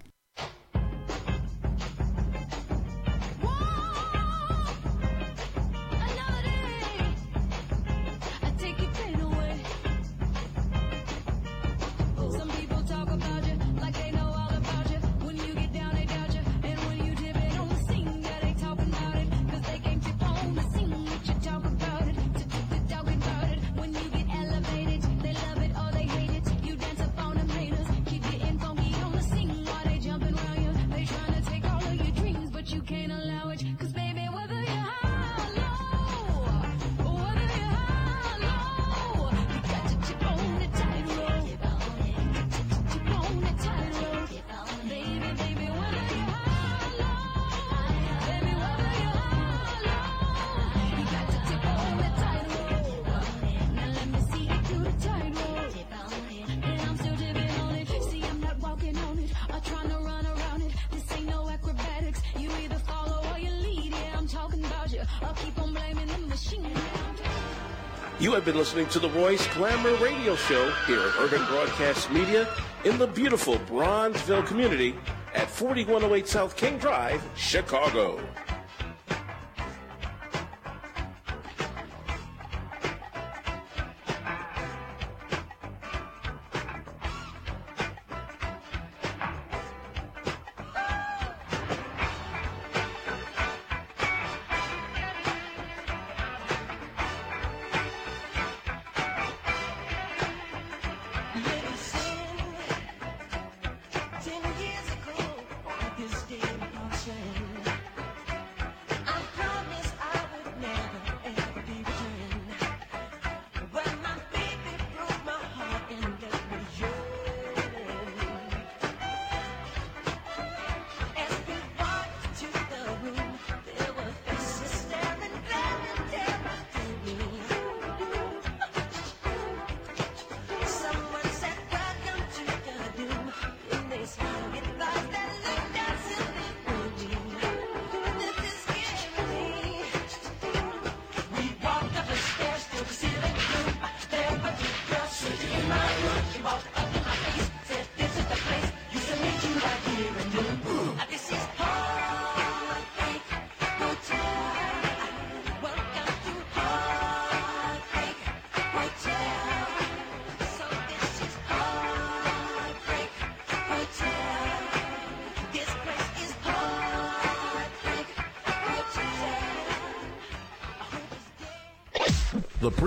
[69.58, 72.48] Glamour radio show here at Urban Broadcast Media
[72.84, 74.94] in the beautiful Bronzeville community
[75.34, 78.20] at 4108 South King Drive, Chicago.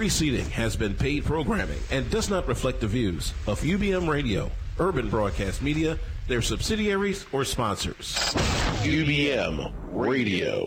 [0.02, 4.50] Preceding has been paid programming and does not reflect the views of UBM Radio,
[4.80, 8.16] Urban Broadcast Media, their subsidiaries, or sponsors.
[8.82, 10.60] UBM Radio.